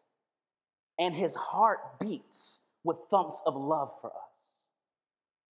and 0.99 1.15
his 1.15 1.33
heart 1.37 2.01
beats 2.01 2.59
with 2.83 2.97
thumps 3.13 3.41
of 3.47 3.55
love 3.55 3.93
for 4.01 4.09
us. 4.09 4.67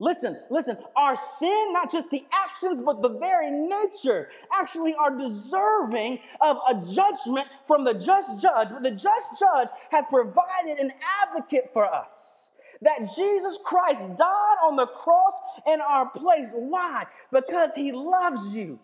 Listen, 0.01 0.37
listen, 0.51 0.77
our 0.97 1.15
sin, 1.39 1.73
not 1.73 1.93
just 1.93 2.11
the 2.11 2.25
actions, 2.33 2.83
but 2.85 3.03
the 3.03 3.21
very 3.21 3.53
nature, 3.53 4.31
actually 4.53 4.97
are 4.97 5.17
deserving 5.17 6.19
of 6.41 6.57
a 6.69 6.75
judgment 6.93 7.47
from 7.69 7.85
the 7.85 7.95
just 7.95 8.43
judge. 8.43 8.71
But 8.71 8.83
the 8.83 8.91
just 8.91 9.39
judge 9.39 9.69
has 9.93 10.05
provided 10.11 10.81
an 10.81 10.91
advocate 11.23 11.71
for 11.73 11.85
us 11.85 12.44
that 12.85 13.15
Jesus 13.15 13.59
Christ 13.65 14.01
died 14.01 14.57
on 14.65 14.77
the 14.77 14.87
cross 14.87 15.35
in 15.67 15.81
our 15.81 16.09
place. 16.11 16.49
Why? 16.53 17.05
Because 17.33 17.71
he 17.75 17.93
loves 17.93 18.55
you. 18.55 18.79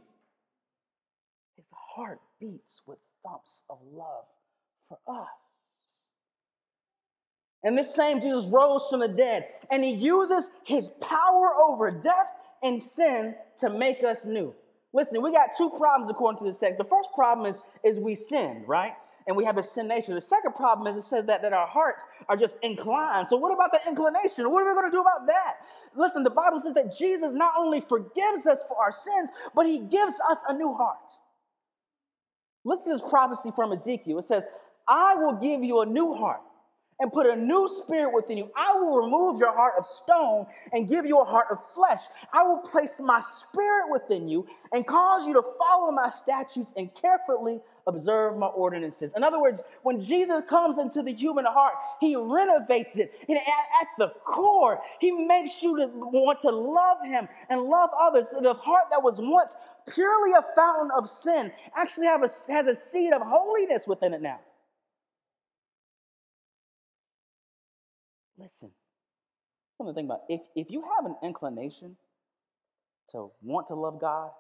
His 1.57 1.71
heart 1.95 2.21
beats 2.41 2.83
with 2.87 2.99
thumps 3.25 3.63
of 3.71 3.79
love 3.93 4.25
for 4.89 4.99
us. 5.07 5.29
And 7.63 7.77
this 7.77 7.95
same 7.95 8.21
Jesus 8.21 8.47
rose 8.47 8.83
from 8.91 9.01
the 9.01 9.09
dead, 9.09 9.47
and 9.71 9.85
he 9.85 9.91
uses 9.91 10.47
his 10.65 10.89
power 11.01 11.53
over 11.55 11.91
death 11.91 12.29
and 12.63 12.83
sin 12.83 13.35
to 13.59 13.69
make 13.69 14.03
us 14.03 14.25
new. 14.25 14.55
Listen, 14.93 15.23
we 15.23 15.31
got 15.31 15.51
two 15.57 15.71
problems 15.79 16.11
according 16.11 16.39
to 16.39 16.45
this 16.45 16.59
text. 16.59 16.79
The 16.79 16.85
first 16.85 17.11
problem 17.15 17.55
is, 17.55 17.61
is 17.85 17.99
we 17.99 18.15
sin, 18.15 18.65
right? 18.67 18.93
And 19.27 19.37
we 19.37 19.45
have 19.45 19.59
a 19.59 19.63
sin 19.63 19.89
nature. 19.89 20.15
The 20.15 20.21
second 20.21 20.55
problem 20.55 20.87
is 20.87 21.05
it 21.05 21.09
says 21.09 21.27
that, 21.27 21.43
that 21.43 21.53
our 21.53 21.67
hearts 21.67 22.03
are 22.29 22.37
just 22.37 22.55
inclined. 22.63 23.29
So, 23.31 23.37
what 23.37 23.53
about 23.53 23.73
the 23.73 23.81
inclination? 23.89 24.51
What 24.51 24.63
are 24.63 24.69
we 24.69 24.81
going 24.81 24.91
to 24.91 24.97
do 24.97 25.01
about 25.01 25.27
that? 25.27 25.57
Listen, 25.97 26.23
the 26.23 26.31
Bible 26.31 26.61
says 26.61 26.75
that 26.75 26.97
Jesus 26.97 27.33
not 27.33 27.53
only 27.59 27.83
forgives 27.89 28.47
us 28.47 28.61
for 28.69 28.77
our 28.77 28.93
sins, 28.93 29.31
but 29.55 29.67
he 29.67 29.79
gives 29.79 30.15
us 30.31 30.39
a 30.49 30.55
new 30.55 30.73
heart. 30.75 30.99
Listen 32.65 32.87
to 32.87 32.93
this 32.93 33.11
prophecy 33.11 33.51
from 33.57 33.73
Ezekiel. 33.73 34.19
It 34.19 34.27
says, 34.27 34.45
I 34.89 35.15
will 35.15 35.35
give 35.35 35.63
you 35.63 35.81
a 35.81 35.87
new 35.87 36.15
heart 36.15 36.41
and 37.01 37.11
put 37.11 37.27
a 37.27 37.35
new 37.35 37.69
spirit 37.83 38.15
within 38.15 38.37
you. 38.37 38.51
I 38.57 38.75
will 38.75 39.03
remove 39.03 39.41
your 39.41 39.55
heart 39.55 39.75
of 39.79 39.87
stone 39.87 40.47
and 40.73 40.89
give 40.89 41.07
you 41.07 41.19
a 41.21 41.25
heart 41.25 41.47
of 41.51 41.59
flesh. 41.75 42.01
I 42.33 42.43
will 42.43 42.59
place 42.59 42.97
my 43.01 43.21
spirit 43.21 43.91
within 43.91 44.29
you 44.29 44.47
and 44.73 44.87
cause 44.87 45.27
you 45.27 45.33
to 45.35 45.43
follow 45.59 45.91
my 45.93 46.11
statutes 46.11 46.71
and 46.77 46.91
carefully 47.01 47.61
observe 47.87 48.37
my 48.37 48.47
ordinances. 48.47 49.13
In 49.17 49.25
other 49.25 49.41
words, 49.41 49.61
when 49.83 50.05
Jesus 50.05 50.43
comes 50.49 50.79
into 50.79 51.03
the 51.03 51.13
human 51.13 51.45
heart, 51.45 51.75
he 52.01 52.17
renovates 52.17 52.97
it. 52.97 53.13
And 53.29 53.39
at, 53.39 53.45
at 53.45 53.89
the 53.99 54.09
core, 54.25 54.81
he 55.01 55.11
makes 55.11 55.63
you 55.63 55.77
to 55.79 55.87
want 55.95 56.41
to 56.43 56.51
love 56.51 56.99
him 57.05 57.29
and 57.49 57.63
love 57.63 57.91
others. 57.99 58.27
The 58.31 58.55
heart 58.55 58.85
that 58.91 59.03
was 59.03 59.17
once 59.19 59.53
purely 59.95 60.33
a 60.33 60.45
fountain 60.55 60.91
of 60.97 61.09
sin 61.09 61.53
actually 61.77 62.07
have 62.07 62.23
a, 62.23 62.31
has 62.53 62.67
a 62.67 62.77
seed 62.91 63.13
of 63.13 63.23
holiness 63.23 63.83
within 63.87 64.15
it 64.15 64.23
now. 64.23 64.41
Listen, 68.39 68.71
something 69.77 69.95
to 69.95 69.99
think 69.99 70.07
about. 70.07 70.23
If, 70.29 70.41
if 70.57 70.71
you 70.71 70.83
have 70.97 71.05
an 71.05 71.17
inclination 71.23 71.97
to 73.13 73.31
want 73.43 73.69
to 73.69 73.75
love 73.75 74.01
God 74.01 74.31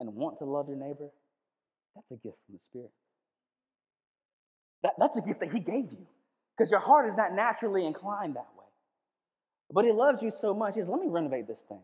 and 0.00 0.14
want 0.14 0.38
to 0.40 0.44
love 0.44 0.68
your 0.68 0.76
neighbor, 0.76 1.08
that's 1.96 2.10
a 2.12 2.16
gift 2.16 2.38
from 2.46 2.54
the 2.54 2.60
Spirit. 2.60 2.92
That, 4.82 4.92
that's 4.98 5.16
a 5.16 5.22
gift 5.22 5.40
that 5.40 5.50
He 5.52 5.60
gave 5.60 5.90
you 5.90 6.06
because 6.56 6.70
your 6.70 6.80
heart 6.80 7.08
is 7.08 7.16
not 7.16 7.34
naturally 7.34 7.86
inclined 7.86 8.36
that 8.36 8.46
way. 8.56 8.66
But 9.72 9.84
He 9.84 9.92
loves 9.92 10.22
you 10.22 10.30
so 10.30 10.54
much, 10.54 10.74
He 10.74 10.80
says, 10.82 10.88
Let 10.88 11.00
me 11.00 11.08
renovate 11.08 11.48
this 11.48 11.64
thing. 11.68 11.80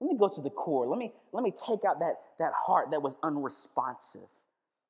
Let 0.00 0.10
me 0.10 0.18
go 0.18 0.28
to 0.28 0.40
the 0.40 0.50
core. 0.50 0.86
Let 0.86 0.98
me, 0.98 1.12
let 1.32 1.44
me 1.44 1.52
take 1.52 1.84
out 1.88 2.00
that, 2.00 2.14
that 2.38 2.52
heart 2.66 2.90
that 2.90 3.02
was 3.02 3.14
unresponsive 3.22 4.28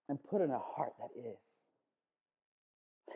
and 0.08 0.18
put 0.30 0.40
in 0.40 0.50
a 0.50 0.58
heart 0.58 0.92
that 1.00 1.10
is. 1.18 1.38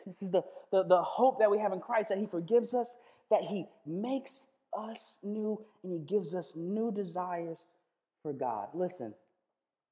This 0.07 0.23
is 0.23 0.31
the, 0.31 0.43
the, 0.73 0.85
the 0.85 1.03
hope 1.03 1.39
that 1.39 1.51
we 1.51 1.59
have 1.59 1.73
in 1.73 1.81
Christ 1.81 2.11
that 2.11 2.19
He 2.19 2.27
forgives 2.27 2.75
us, 2.75 2.89
that 3.31 3.43
He 3.43 3.67
makes 3.87 4.47
us 4.77 5.17
new, 5.23 5.61
and 5.83 5.93
He 5.93 5.99
gives 6.01 6.35
us 6.35 6.53
new 6.55 6.93
desires 6.93 7.65
for 8.23 8.33
God. 8.33 8.69
Listen, 8.75 9.15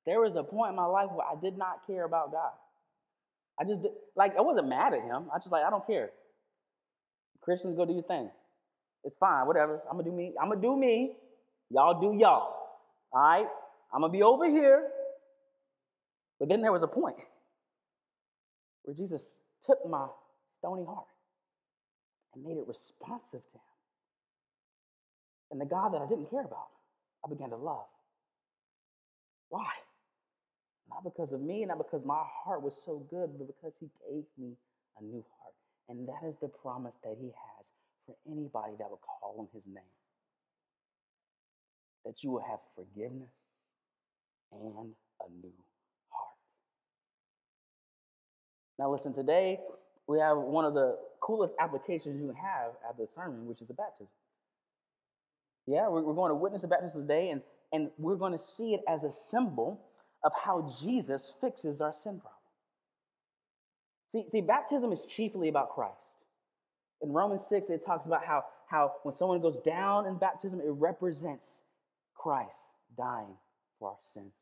there 0.07 0.21
was 0.21 0.37
a 0.37 0.43
point 0.43 0.71
in 0.71 0.77
my 0.77 0.87
life 0.87 1.11
where 1.13 1.27
I 1.27 1.35
did 1.41 1.57
not 1.57 1.87
care 1.87 2.05
about 2.05 2.33
God. 2.33 2.53
I 3.59 3.65
just, 3.65 3.83
did, 3.83 3.93
like, 4.17 4.37
I 4.37 4.41
wasn't 4.41 4.69
mad 4.69 4.95
at 4.95 5.03
Him. 5.03 5.31
I 5.35 5.39
just, 5.39 5.53
like, 5.53 5.65
I 5.65 5.71
don't 5.71 5.87
care. 5.87 6.11
Christians, 7.41 7.77
go 7.77 7.85
do 7.85 7.93
your 7.93 8.03
thing. 8.03 8.31
It's 9.05 9.17
fine, 9.19 9.47
whatever. 9.47 9.83
I'm 9.91 9.99
gonna 9.99 10.11
do 10.11 10.17
me. 10.17 10.33
I'm 10.41 10.49
gonna 10.49 10.63
do 10.63 10.77
me. 10.77 11.17
Y'all 11.71 12.01
do 12.01 12.19
y'all. 12.19 12.57
All 13.13 13.21
right? 13.21 13.47
I'm 13.93 14.01
gonna 14.01 14.13
be 14.13 14.23
over 14.23 14.49
here. 14.49 14.89
But 16.41 16.49
then 16.49 16.63
there 16.63 16.73
was 16.73 16.83
a 16.83 16.87
point 16.87 17.17
where 18.83 18.95
Jesus 18.95 19.35
took 19.67 19.79
my 19.89 20.07
stony 20.53 20.85
heart 20.85 21.07
and 22.35 22.45
made 22.45 22.57
it 22.57 22.67
responsive 22.67 23.43
to 23.53 23.57
him. 23.57 23.75
And 25.51 25.61
the 25.61 25.67
God 25.67 25.93
that 25.95 26.03
I 26.03 26.09
didn't 26.09 26.31
care 26.31 26.41
about, 26.45 26.69
I 27.25 27.29
began 27.29 27.51
to 27.51 27.57
love. 27.57 27.85
Why? 29.51 29.69
Not 30.91 31.05
because 31.05 31.33
of 31.33 31.41
me, 31.41 31.65
not 31.65 31.79
because 31.79 32.05
my 32.05 32.23
heart 32.45 32.63
was 32.63 32.81
so 32.85 33.07
good, 33.11 33.31
but 33.39 33.47
because 33.47 33.75
he 33.81 33.89
gave 34.09 34.25
me 34.39 34.55
a 34.99 35.03
new 35.03 35.25
heart. 35.39 35.55
And 35.89 36.09
that 36.09 36.27
is 36.27 36.35
the 36.41 36.49
promise 36.49 36.95
that 37.03 37.17
he 37.21 37.27
has 37.27 37.73
for 38.07 38.15
anybody 38.31 38.75
that 38.79 38.89
will 38.89 39.01
call 39.01 39.37
on 39.39 39.49
his 39.53 39.63
name. 39.67 39.83
That 42.05 42.23
you 42.23 42.31
will 42.31 42.45
have 42.49 42.59
forgiveness 42.77 43.33
and 44.53 44.95
a 45.21 45.29
new 45.43 45.53
heart. 46.11 46.37
Now, 48.79 48.93
listen, 48.93 49.15
today 49.15 49.61
we 50.07 50.19
have 50.19 50.37
one 50.37 50.65
of 50.65 50.75
the 50.75 50.99
coolest 51.21 51.55
applications 51.59 52.21
you 52.21 52.27
can 52.27 52.37
have 52.37 52.73
at 52.89 52.99
the 52.99 53.07
sermon, 53.07 53.47
which 53.47 53.61
is 53.63 53.69
the 53.69 53.75
baptism. 53.75 54.15
Yeah, 55.67 55.89
we're, 55.89 56.03
going 56.13 56.31
to 56.31 56.35
witness 56.35 56.61
the 56.61 56.69
baptism 56.69 57.03
today, 57.03 57.31
and, 57.31 57.41
and 57.73 57.91
we're 57.97 58.17
going 58.17 58.33
to 58.33 58.39
see 58.39 58.75
it 58.75 58.81
as 58.87 59.03
a 59.03 59.11
symbol 59.31 59.81
of 60.25 60.33
how 60.33 60.75
Jesus 60.81 61.33
fixes 61.41 61.81
our 61.81 61.93
sin 61.93 62.21
problem. 62.21 62.33
See, 64.11 64.25
see, 64.31 64.41
baptism 64.41 64.93
is 64.93 65.05
chiefly 65.05 65.49
about 65.49 65.71
Christ. 65.71 65.99
In 67.03 67.13
Romans 67.13 67.43
6, 67.49 67.69
it 67.69 67.85
talks 67.85 68.07
about 68.07 68.25
how, 68.25 68.45
how 68.67 68.95
when 69.03 69.15
someone 69.15 69.41
goes 69.41 69.59
down 69.59 70.07
in 70.07 70.17
baptism, 70.17 70.61
it 70.61 70.71
represents 70.71 71.47
Christ 72.15 72.57
dying 72.97 73.37
for 73.79 73.91
our 73.91 73.97
sins. 74.15 74.33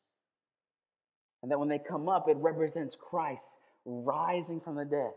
And 1.42 1.51
that 1.51 1.59
when 1.59 1.68
they 1.68 1.79
come 1.79 2.09
up, 2.09 2.29
it 2.29 2.37
represents 2.37 2.97
Christ 2.97 3.45
rising 3.85 4.61
from 4.61 4.77
the 4.77 4.85
dead. 4.85 5.12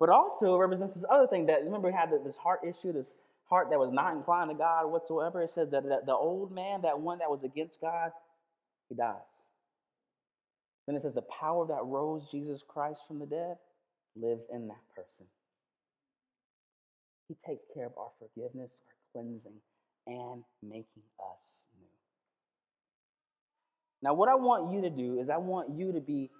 But 0.00 0.08
also 0.08 0.56
represents 0.56 0.94
this 0.94 1.04
other 1.08 1.28
thing 1.28 1.46
that, 1.46 1.62
remember, 1.62 1.88
we 1.88 1.94
had 1.94 2.10
this 2.24 2.36
heart 2.36 2.60
issue, 2.66 2.92
this 2.92 3.12
heart 3.44 3.68
that 3.70 3.78
was 3.78 3.92
not 3.92 4.16
inclined 4.16 4.50
to 4.50 4.56
God 4.56 4.90
whatsoever. 4.90 5.42
It 5.42 5.50
says 5.50 5.70
that, 5.70 5.84
that 5.88 6.06
the 6.06 6.14
old 6.14 6.50
man, 6.50 6.82
that 6.82 6.98
one 6.98 7.18
that 7.18 7.30
was 7.30 7.44
against 7.44 7.80
God, 7.80 8.10
he 8.92 8.96
dies. 8.96 9.40
Then 10.86 10.96
it 10.96 11.02
says 11.02 11.14
the 11.14 11.22
power 11.22 11.66
that 11.66 11.84
rose 11.84 12.28
Jesus 12.30 12.62
Christ 12.66 13.00
from 13.08 13.18
the 13.18 13.26
dead 13.26 13.56
lives 14.16 14.44
in 14.52 14.68
that 14.68 14.82
person. 14.94 15.24
He 17.28 17.36
takes 17.46 17.64
care 17.72 17.86
of 17.86 17.92
our 17.96 18.10
forgiveness, 18.18 18.72
our 18.86 19.22
cleansing, 19.22 19.60
and 20.06 20.42
making 20.62 21.02
us 21.20 21.40
new. 21.80 21.86
Now, 24.02 24.14
what 24.14 24.28
I 24.28 24.34
want 24.34 24.74
you 24.74 24.82
to 24.82 24.90
do 24.90 25.20
is 25.20 25.30
I 25.30 25.38
want 25.38 25.70
you 25.70 25.92
to 25.92 26.00
be 26.00 26.30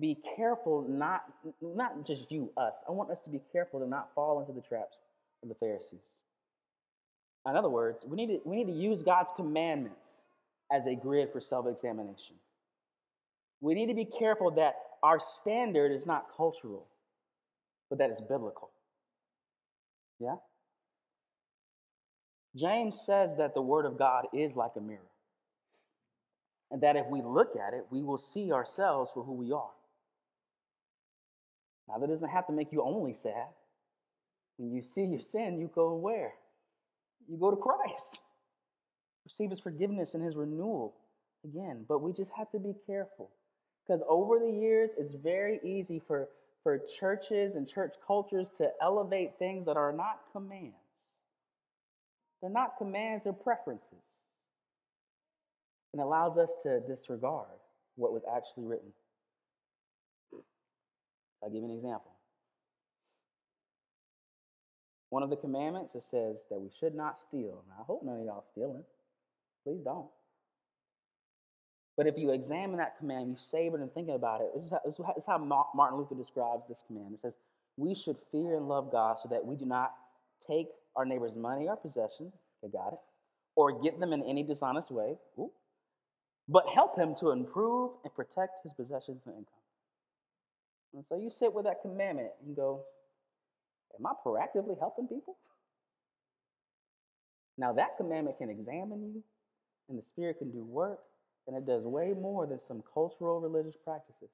be 0.00 0.16
careful 0.36 0.86
not 0.88 1.24
not 1.60 2.06
just 2.06 2.30
you 2.30 2.50
us. 2.56 2.74
I 2.88 2.92
want 2.92 3.10
us 3.10 3.20
to 3.22 3.30
be 3.30 3.40
careful 3.52 3.80
to 3.80 3.86
not 3.86 4.10
fall 4.14 4.40
into 4.40 4.52
the 4.52 4.60
traps 4.60 5.00
of 5.42 5.48
the 5.48 5.56
Pharisees. 5.56 6.00
In 7.46 7.56
other 7.56 7.68
words, 7.68 8.04
we 8.06 8.16
need 8.16 8.28
to, 8.28 8.40
we 8.44 8.56
need 8.56 8.72
to 8.72 8.78
use 8.78 9.02
God's 9.02 9.32
commandments 9.34 10.06
as 10.72 10.86
a 10.86 10.94
grid 10.94 11.30
for 11.32 11.40
self-examination. 11.40 12.36
We 13.60 13.74
need 13.74 13.86
to 13.86 13.94
be 13.94 14.04
careful 14.04 14.50
that 14.52 14.74
our 15.02 15.18
standard 15.20 15.92
is 15.92 16.06
not 16.06 16.26
cultural, 16.36 16.86
but 17.88 17.98
that 17.98 18.10
it's 18.10 18.20
biblical. 18.20 18.70
Yeah? 20.20 20.36
James 22.56 23.00
says 23.04 23.30
that 23.38 23.54
the 23.54 23.62
Word 23.62 23.86
of 23.86 23.98
God 23.98 24.26
is 24.32 24.56
like 24.56 24.72
a 24.76 24.80
mirror. 24.80 25.00
And 26.70 26.82
that 26.82 26.96
if 26.96 27.06
we 27.06 27.22
look 27.22 27.56
at 27.56 27.72
it, 27.72 27.86
we 27.90 28.02
will 28.02 28.18
see 28.18 28.52
ourselves 28.52 29.10
for 29.14 29.22
who 29.22 29.32
we 29.32 29.52
are. 29.52 29.70
Now, 31.88 31.98
that 31.98 32.08
doesn't 32.08 32.28
have 32.28 32.46
to 32.48 32.52
make 32.52 32.72
you 32.72 32.82
only 32.82 33.14
sad. 33.14 33.46
When 34.58 34.70
you 34.72 34.82
see 34.82 35.04
your 35.04 35.20
sin, 35.20 35.58
you 35.58 35.70
go 35.74 35.94
where? 35.94 36.32
You 37.26 37.38
go 37.38 37.50
to 37.50 37.56
Christ. 37.56 38.20
Receive 39.28 39.50
his 39.50 39.60
forgiveness 39.60 40.14
and 40.14 40.24
his 40.24 40.36
renewal 40.36 40.94
again. 41.44 41.84
But 41.86 42.00
we 42.00 42.14
just 42.14 42.30
have 42.34 42.50
to 42.52 42.58
be 42.58 42.74
careful. 42.86 43.28
Because 43.86 44.00
over 44.08 44.38
the 44.38 44.50
years, 44.50 44.92
it's 44.96 45.12
very 45.12 45.60
easy 45.62 46.00
for, 46.06 46.30
for 46.62 46.80
churches 46.98 47.54
and 47.54 47.68
church 47.68 47.92
cultures 48.06 48.46
to 48.56 48.70
elevate 48.80 49.32
things 49.38 49.66
that 49.66 49.76
are 49.76 49.92
not 49.92 50.20
commands. 50.32 50.72
They're 52.40 52.50
not 52.50 52.78
commands, 52.78 53.24
they're 53.24 53.34
preferences. 53.34 53.92
And 55.92 56.00
allows 56.00 56.38
us 56.38 56.50
to 56.62 56.80
disregard 56.80 57.48
what 57.96 58.14
was 58.14 58.22
actually 58.34 58.64
written. 58.64 58.92
I'll 61.42 61.50
give 61.50 61.62
you 61.62 61.68
an 61.68 61.74
example. 61.74 62.12
One 65.10 65.22
of 65.22 65.28
the 65.28 65.36
commandments 65.36 65.94
it 65.94 66.04
says 66.10 66.36
that 66.50 66.58
we 66.58 66.70
should 66.80 66.94
not 66.94 67.18
steal. 67.18 67.62
Now, 67.68 67.80
I 67.80 67.84
hope 67.84 68.02
none 68.02 68.20
of 68.20 68.24
y'all 68.24 68.44
stealing. 68.52 68.84
Please 69.68 69.84
don't. 69.84 70.06
But 71.98 72.06
if 72.06 72.16
you 72.16 72.30
examine 72.30 72.78
that 72.78 72.96
command, 72.96 73.28
you 73.28 73.36
savor 73.50 73.76
it 73.76 73.82
and 73.82 73.92
think 73.92 74.08
about 74.08 74.40
it. 74.40 74.48
This 74.54 74.64
is, 74.64 74.70
how, 74.70 74.80
this 74.84 74.94
is 74.96 75.26
how 75.26 75.36
Martin 75.36 75.98
Luther 75.98 76.14
describes 76.14 76.62
this 76.68 76.82
command. 76.86 77.12
It 77.12 77.20
says, 77.20 77.34
We 77.76 77.94
should 77.94 78.16
fear 78.32 78.56
and 78.56 78.66
love 78.66 78.90
God 78.90 79.18
so 79.22 79.28
that 79.28 79.44
we 79.44 79.56
do 79.56 79.66
not 79.66 79.92
take 80.46 80.68
our 80.96 81.04
neighbor's 81.04 81.34
money 81.36 81.68
or 81.68 81.76
possession, 81.76 82.32
they 82.62 82.68
got 82.68 82.94
it, 82.94 82.98
or 83.56 83.82
get 83.82 84.00
them 84.00 84.14
in 84.14 84.22
any 84.22 84.42
dishonest 84.42 84.90
way, 84.90 85.16
Ooh. 85.38 85.50
but 86.48 86.66
help 86.74 86.96
him 86.96 87.14
to 87.20 87.30
improve 87.30 87.90
and 88.04 88.14
protect 88.14 88.62
his 88.62 88.72
possessions 88.72 89.20
and 89.26 89.34
income. 89.34 89.64
And 90.94 91.04
so 91.10 91.16
you 91.16 91.30
sit 91.38 91.52
with 91.52 91.66
that 91.66 91.82
commandment 91.82 92.30
and 92.46 92.56
go, 92.56 92.84
Am 93.98 94.06
I 94.06 94.12
proactively 94.24 94.78
helping 94.78 95.08
people? 95.08 95.36
Now, 97.58 97.72
that 97.72 97.96
commandment 97.98 98.38
can 98.38 98.50
examine 98.50 99.02
you, 99.02 99.22
and 99.88 99.98
the 99.98 100.02
Spirit 100.02 100.38
can 100.38 100.50
do 100.50 100.64
work, 100.64 101.00
and 101.46 101.56
it 101.56 101.66
does 101.66 101.84
way 101.84 102.14
more 102.18 102.46
than 102.46 102.60
some 102.60 102.82
cultural 102.92 103.40
religious 103.40 103.76
practices. 103.82 104.30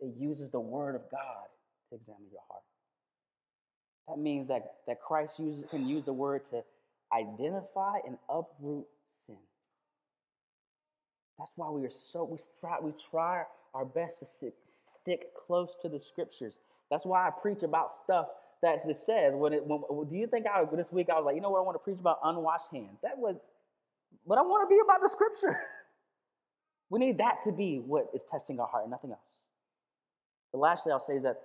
It 0.00 0.14
uses 0.18 0.50
the 0.50 0.60
Word 0.60 0.94
of 0.96 1.02
God 1.10 1.46
to 1.90 1.96
examine 1.96 2.28
your 2.32 2.42
heart. 2.48 2.62
That 4.08 4.18
means 4.18 4.48
that, 4.48 4.76
that 4.86 5.00
Christ 5.00 5.34
uses, 5.38 5.64
can 5.70 5.86
use 5.86 6.04
the 6.04 6.12
Word 6.12 6.42
to 6.50 6.62
identify 7.12 7.98
and 8.06 8.18
uproot 8.28 8.86
sin. 9.26 9.36
That's 11.38 11.52
why 11.56 11.70
we 11.70 11.84
are 11.84 11.90
so 11.90 12.24
we 12.24 12.38
try 12.60 12.78
we 12.80 12.92
try 13.10 13.44
our 13.74 13.84
best 13.84 14.20
to 14.20 14.26
sit, 14.26 14.54
stick 14.64 15.34
close 15.34 15.76
to 15.82 15.88
the 15.88 15.98
scriptures. 15.98 16.54
That's 16.90 17.04
why 17.04 17.26
I 17.26 17.30
preach 17.30 17.62
about 17.62 17.92
stuff 17.92 18.28
that 18.62 18.86
this 18.86 19.04
says. 19.04 19.34
When 19.34 19.52
it, 19.52 19.64
when, 19.66 20.08
do 20.08 20.14
you 20.16 20.26
think 20.26 20.46
I 20.46 20.64
this 20.76 20.92
week 20.92 21.08
I 21.10 21.16
was 21.16 21.24
like, 21.24 21.34
you 21.34 21.40
know 21.42 21.50
what, 21.50 21.58
I 21.58 21.62
want 21.62 21.74
to 21.74 21.80
preach 21.80 21.98
about 21.98 22.18
unwashed 22.22 22.70
hands. 22.72 22.98
That 23.02 23.18
was, 23.18 23.36
but 24.26 24.38
I 24.38 24.42
want 24.42 24.68
to 24.68 24.74
be 24.74 24.80
about 24.82 25.00
the 25.02 25.08
scripture. 25.08 25.60
We 26.90 27.00
need 27.00 27.18
that 27.18 27.42
to 27.44 27.50
be 27.50 27.78
what 27.78 28.10
is 28.14 28.20
testing 28.30 28.60
our 28.60 28.68
heart, 28.68 28.84
and 28.84 28.90
nothing 28.90 29.10
else. 29.10 29.26
The 30.52 30.58
last 30.58 30.84
thing 30.84 30.92
I'll 30.92 31.04
say 31.04 31.14
is 31.14 31.22
that 31.24 31.40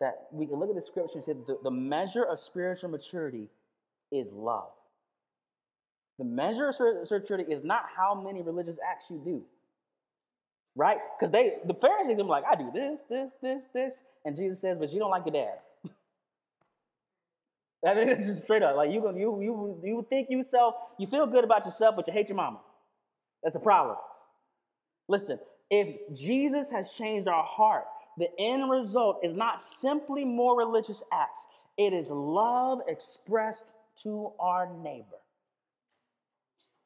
that 0.00 0.26
we 0.32 0.46
can 0.46 0.56
look 0.58 0.68
at 0.68 0.74
the 0.74 0.82
scripture 0.82 1.14
and 1.14 1.24
say 1.24 1.32
the, 1.32 1.58
the 1.62 1.70
measure 1.70 2.24
of 2.24 2.40
spiritual 2.40 2.90
maturity 2.90 3.48
is 4.12 4.26
love. 4.32 4.72
The 6.18 6.24
measure 6.24 6.68
of 6.68 7.10
maturity 7.10 7.50
is 7.50 7.64
not 7.64 7.84
how 7.96 8.20
many 8.20 8.42
religious 8.42 8.76
acts 8.86 9.06
you 9.08 9.22
do 9.24 9.42
right? 10.76 10.98
Because 11.18 11.32
they, 11.32 11.54
the 11.66 11.74
Pharisees, 11.74 12.16
them 12.16 12.28
like, 12.28 12.44
I 12.50 12.54
do 12.56 12.70
this, 12.72 13.00
this, 13.08 13.32
this, 13.42 13.62
this, 13.74 13.94
and 14.24 14.36
Jesus 14.36 14.60
says, 14.60 14.78
but 14.78 14.92
you 14.92 14.98
don't 14.98 15.10
like 15.10 15.24
your 15.26 15.32
dad. 15.32 15.58
That 17.82 17.96
is 17.96 18.26
just 18.26 18.42
straight 18.42 18.62
up. 18.62 18.76
Like 18.76 18.90
you, 18.90 19.02
you, 19.16 19.40
you, 19.40 19.80
you 19.82 20.06
think 20.08 20.28
yourself, 20.30 20.74
you 20.98 21.06
feel 21.06 21.26
good 21.26 21.44
about 21.44 21.64
yourself, 21.64 21.96
but 21.96 22.06
you 22.06 22.12
hate 22.12 22.28
your 22.28 22.36
mama. 22.36 22.60
That's 23.42 23.56
a 23.56 23.60
problem. 23.60 23.96
Listen, 25.08 25.38
if 25.70 25.96
Jesus 26.14 26.70
has 26.70 26.90
changed 26.90 27.26
our 27.28 27.44
heart, 27.44 27.84
the 28.18 28.28
end 28.38 28.70
result 28.70 29.20
is 29.22 29.34
not 29.34 29.62
simply 29.80 30.24
more 30.24 30.58
religious 30.58 31.02
acts. 31.12 31.42
It 31.78 31.92
is 31.92 32.08
love 32.10 32.80
expressed 32.86 33.72
to 34.02 34.32
our 34.38 34.68
neighbor. 34.82 35.06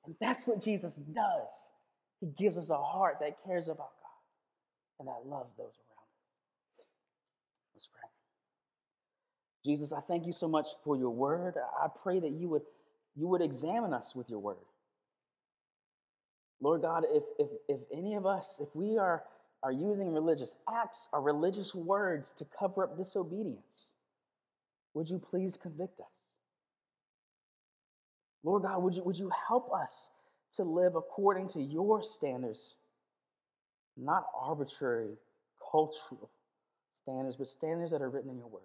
And 0.07 0.15
that's 0.21 0.47
what 0.47 0.63
Jesus 0.63 0.95
does. 0.95 1.49
He 2.21 2.27
gives 2.39 2.57
us 2.57 2.71
a 2.71 2.77
heart 2.77 3.17
that 3.21 3.37
cares 3.45 3.67
about 3.67 3.91
God 4.01 5.01
and 5.01 5.09
that 5.09 5.29
loves 5.29 5.51
those 5.57 5.67
around 5.67 6.07
us. 6.09 6.87
Let's 7.75 7.89
pray. 7.93 8.09
Jesus, 9.65 9.93
I 9.93 10.01
thank 10.01 10.27
you 10.27 10.33
so 10.33 10.49
much 10.49 10.67
for 10.85 10.97
your 10.97 11.11
word. 11.11 11.55
I 11.83 11.89
pray 12.03 12.21
that 12.21 12.31
you 12.31 12.49
would, 12.51 12.63
you 13.17 13.27
would 13.29 13.41
examine 13.41 13.93
us 13.93 14.13
with 14.15 14.29
your 14.29 14.39
word. 14.39 14.57
Lord 16.61 16.83
God, 16.83 17.05
if, 17.11 17.23
if, 17.39 17.49
if 17.69 17.81
any 17.93 18.15
of 18.15 18.27
us, 18.27 18.45
if 18.61 18.69
we 18.75 18.99
are, 18.99 19.23
are 19.63 19.73
using 19.73 20.13
religious 20.13 20.55
acts 20.73 21.09
or 21.13 21.23
religious 21.23 21.75
words 21.75 22.29
to 22.39 22.47
cover 22.59 22.85
up 22.85 22.97
disobedience, 22.97 23.91
would 24.93 25.09
you 25.09 25.19
please 25.19 25.57
convict 25.61 25.99
us? 26.01 26.07
Lord 28.45 28.63
God, 28.63 28.83
would 28.83 28.95
you, 28.95 29.03
would 29.03 29.17
you 29.17 29.31
help 29.49 29.73
us 29.73 29.93
to 30.57 30.63
live 30.63 30.95
according 30.95 31.49
to 31.51 31.61
your 31.61 32.03
standards, 32.17 32.75
not 33.97 34.27
arbitrary 34.39 35.17
cultural 35.71 36.31
standards, 37.03 37.37
but 37.37 37.49
standards 37.49 37.91
that 37.91 38.01
are 38.01 38.11
written 38.11 38.31
in 38.31 38.39
your 38.39 38.47
word. 38.47 38.63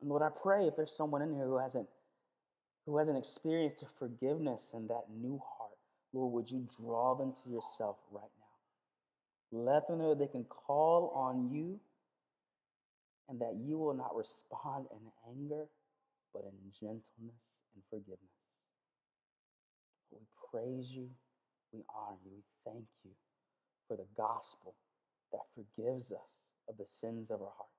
And 0.00 0.10
Lord, 0.10 0.22
I 0.22 0.30
pray 0.42 0.66
if 0.66 0.76
there's 0.76 0.96
someone 0.96 1.22
in 1.22 1.34
here 1.34 1.46
who 1.46 1.58
hasn't 1.58 1.88
who 2.86 2.98
hasn't 2.98 3.18
experienced 3.18 3.80
the 3.80 3.86
forgiveness 3.98 4.70
and 4.72 4.88
that 4.88 5.06
new 5.10 5.40
heart, 5.58 5.72
Lord, 6.12 6.32
would 6.32 6.50
you 6.50 6.68
draw 6.80 7.16
them 7.16 7.34
to 7.42 7.50
yourself 7.50 7.96
right 8.12 8.22
now? 9.52 9.60
Let 9.64 9.88
them 9.88 9.98
know 9.98 10.14
they 10.14 10.28
can 10.28 10.44
call 10.44 11.12
on 11.14 11.50
you 11.52 11.80
and 13.28 13.40
that 13.40 13.56
you 13.56 13.76
will 13.78 13.94
not 13.94 14.14
respond 14.14 14.86
in 14.92 15.02
anger, 15.28 15.66
but 16.32 16.44
in 16.44 16.54
gentleness 16.78 17.42
and 17.74 17.82
forgiveness. 17.90 18.20
We 20.12 20.18
praise 20.50 20.86
you, 20.90 21.08
we 21.72 21.80
honor 21.94 22.18
you, 22.24 22.30
we 22.36 22.42
thank 22.64 22.86
you 23.04 23.10
for 23.88 23.96
the 23.96 24.06
gospel 24.16 24.74
that 25.32 25.42
forgives 25.54 26.12
us 26.12 26.32
of 26.68 26.76
the 26.76 26.86
sins 26.88 27.30
of 27.30 27.40
our 27.42 27.52
heart 27.56 27.76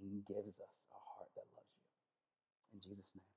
and 0.00 0.26
gives 0.26 0.48
us 0.60 0.74
a 0.90 0.98
heart 0.98 1.30
that 1.36 1.46
loves 1.56 1.74
you. 1.78 1.92
In 2.74 2.80
Jesus' 2.80 3.10
name. 3.14 3.35